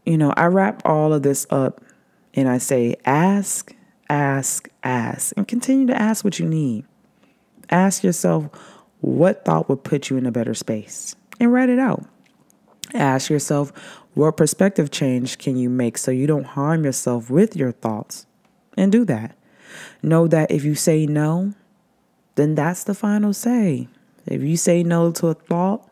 you 0.05 0.17
know, 0.17 0.33
I 0.37 0.45
wrap 0.45 0.81
all 0.85 1.13
of 1.13 1.23
this 1.23 1.45
up 1.49 1.81
and 2.33 2.47
I 2.47 2.59
say 2.59 2.95
ask, 3.05 3.75
ask, 4.09 4.69
ask, 4.83 5.33
and 5.35 5.47
continue 5.47 5.87
to 5.87 5.99
ask 5.99 6.23
what 6.23 6.39
you 6.39 6.47
need. 6.47 6.85
Ask 7.69 8.03
yourself, 8.03 8.49
what 9.01 9.43
thought 9.43 9.67
would 9.67 9.83
put 9.83 10.09
you 10.09 10.17
in 10.17 10.25
a 10.25 10.31
better 10.31 10.53
space? 10.53 11.15
And 11.39 11.51
write 11.51 11.69
it 11.69 11.79
out. 11.79 12.05
Ask 12.93 13.29
yourself, 13.29 13.73
what 14.13 14.37
perspective 14.37 14.91
change 14.91 15.37
can 15.37 15.57
you 15.57 15.69
make 15.69 15.97
so 15.97 16.11
you 16.11 16.27
don't 16.27 16.45
harm 16.45 16.85
yourself 16.85 17.29
with 17.29 17.55
your 17.55 17.71
thoughts? 17.71 18.26
And 18.77 18.91
do 18.91 19.03
that. 19.05 19.35
Know 20.01 20.27
that 20.27 20.51
if 20.51 20.63
you 20.63 20.75
say 20.75 21.05
no, 21.05 21.53
then 22.35 22.55
that's 22.55 22.83
the 22.83 22.93
final 22.93 23.33
say. 23.33 23.87
If 24.25 24.43
you 24.43 24.55
say 24.57 24.83
no 24.83 25.11
to 25.13 25.27
a 25.27 25.33
thought, 25.33 25.89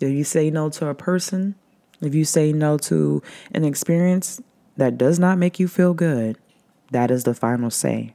If 0.00 0.10
you 0.10 0.22
say 0.22 0.50
no 0.50 0.70
to 0.70 0.86
a 0.88 0.94
person, 0.94 1.56
if 2.00 2.14
you 2.14 2.24
say 2.24 2.52
no 2.52 2.78
to 2.78 3.22
an 3.52 3.64
experience 3.64 4.40
that 4.76 4.96
does 4.96 5.18
not 5.18 5.38
make 5.38 5.58
you 5.58 5.66
feel 5.66 5.92
good, 5.92 6.38
that 6.92 7.10
is 7.10 7.24
the 7.24 7.34
final 7.34 7.70
say. 7.70 8.14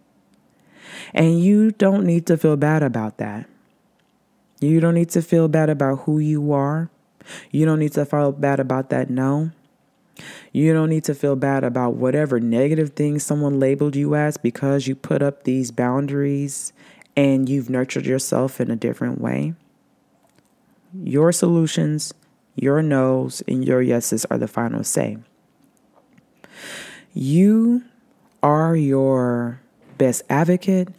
And 1.13 1.41
you 1.41 1.71
don't 1.71 2.05
need 2.05 2.25
to 2.27 2.37
feel 2.37 2.55
bad 2.55 2.83
about 2.83 3.17
that. 3.17 3.49
You 4.61 4.79
don't 4.79 4.93
need 4.95 5.09
to 5.09 5.21
feel 5.21 5.49
bad 5.49 5.69
about 5.69 5.99
who 6.07 6.19
you 6.19 6.53
are. 6.53 6.89
You 7.51 7.65
don't 7.65 7.79
need 7.79 7.93
to 7.93 8.05
feel 8.05 8.31
bad 8.31 8.59
about 8.59 8.89
that 8.91 9.09
no. 9.09 9.51
You 10.51 10.73
don't 10.73 10.89
need 10.89 11.03
to 11.05 11.15
feel 11.15 11.35
bad 11.35 11.63
about 11.63 11.95
whatever 11.95 12.39
negative 12.39 12.91
thing 12.91 13.19
someone 13.19 13.59
labeled 13.59 13.95
you 13.95 14.15
as 14.15 14.37
because 14.37 14.87
you 14.87 14.95
put 14.95 15.21
up 15.21 15.43
these 15.43 15.71
boundaries 15.71 16.73
and 17.15 17.49
you've 17.49 17.69
nurtured 17.69 18.05
yourself 18.05 18.61
in 18.61 18.69
a 18.69 18.75
different 18.75 19.19
way. 19.19 19.53
Your 20.93 21.31
solutions, 21.31 22.13
your 22.55 22.81
no's, 22.81 23.41
and 23.47 23.65
your 23.65 23.81
yeses 23.81 24.25
are 24.25 24.37
the 24.37 24.47
final 24.47 24.83
say. 24.83 25.17
You 27.13 27.83
are 28.43 28.75
your 28.75 29.61
best 29.97 30.23
advocate 30.29 30.89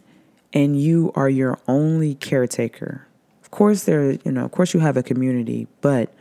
and 0.53 0.79
you 0.79 1.11
are 1.15 1.29
your 1.29 1.59
only 1.67 2.15
caretaker. 2.15 3.07
Of 3.41 3.51
course 3.51 3.83
there, 3.83 4.11
you 4.11 4.31
know, 4.31 4.45
of 4.45 4.51
course 4.51 4.73
you 4.73 4.79
have 4.81 4.97
a 4.97 5.03
community, 5.03 5.67
but 5.81 6.13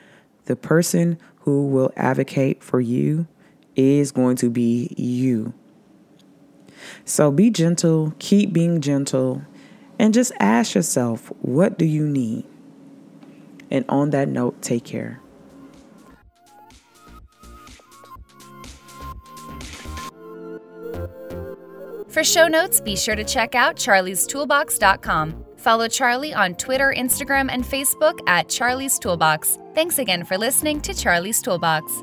the 0.45 0.57
person 0.57 1.19
who 1.45 1.67
will 1.67 1.93
advocate 1.95 2.63
for 2.63 2.81
you 2.81 3.27
is 3.77 4.13
going 4.13 4.35
to 4.35 4.49
be 4.49 4.95
you. 4.97 5.53
So 7.05 7.31
be 7.31 7.51
gentle, 7.51 8.15
keep 8.19 8.51
being 8.51 8.81
gentle, 8.81 9.43
and 9.99 10.15
just 10.15 10.33
ask 10.41 10.75
yourself, 10.75 11.31
what 11.43 11.79
do 11.79 11.85
you 11.85 12.07
need? 12.07 12.47
And 13.71 13.85
on 13.91 14.09
that 14.11 14.29
note, 14.29 14.63
take 14.63 14.85
care. 14.85 15.21
For 22.09 22.25
show 22.25 22.49
notes, 22.49 22.81
be 22.81 22.97
sure 22.97 23.17
to 23.17 23.25
check 23.25 23.55
out 23.55 23.77
charliestoolbox.com. 23.77 25.45
Follow 25.65 25.89
Charlie 25.89 26.35
on 26.35 26.57
Twitter, 26.57 26.95
Instagram, 26.95 27.49
and 27.51 27.65
Facebook 27.65 28.19
at 28.27 28.51
Charlie's 28.51 28.99
Toolbox. 28.99 29.59
Thanks 29.75 29.99
again 29.99 30.23
for 30.23 30.37
listening 30.37 30.79
to 30.83 30.93
Charlie's 30.93 31.41
Toolbox. 31.41 32.03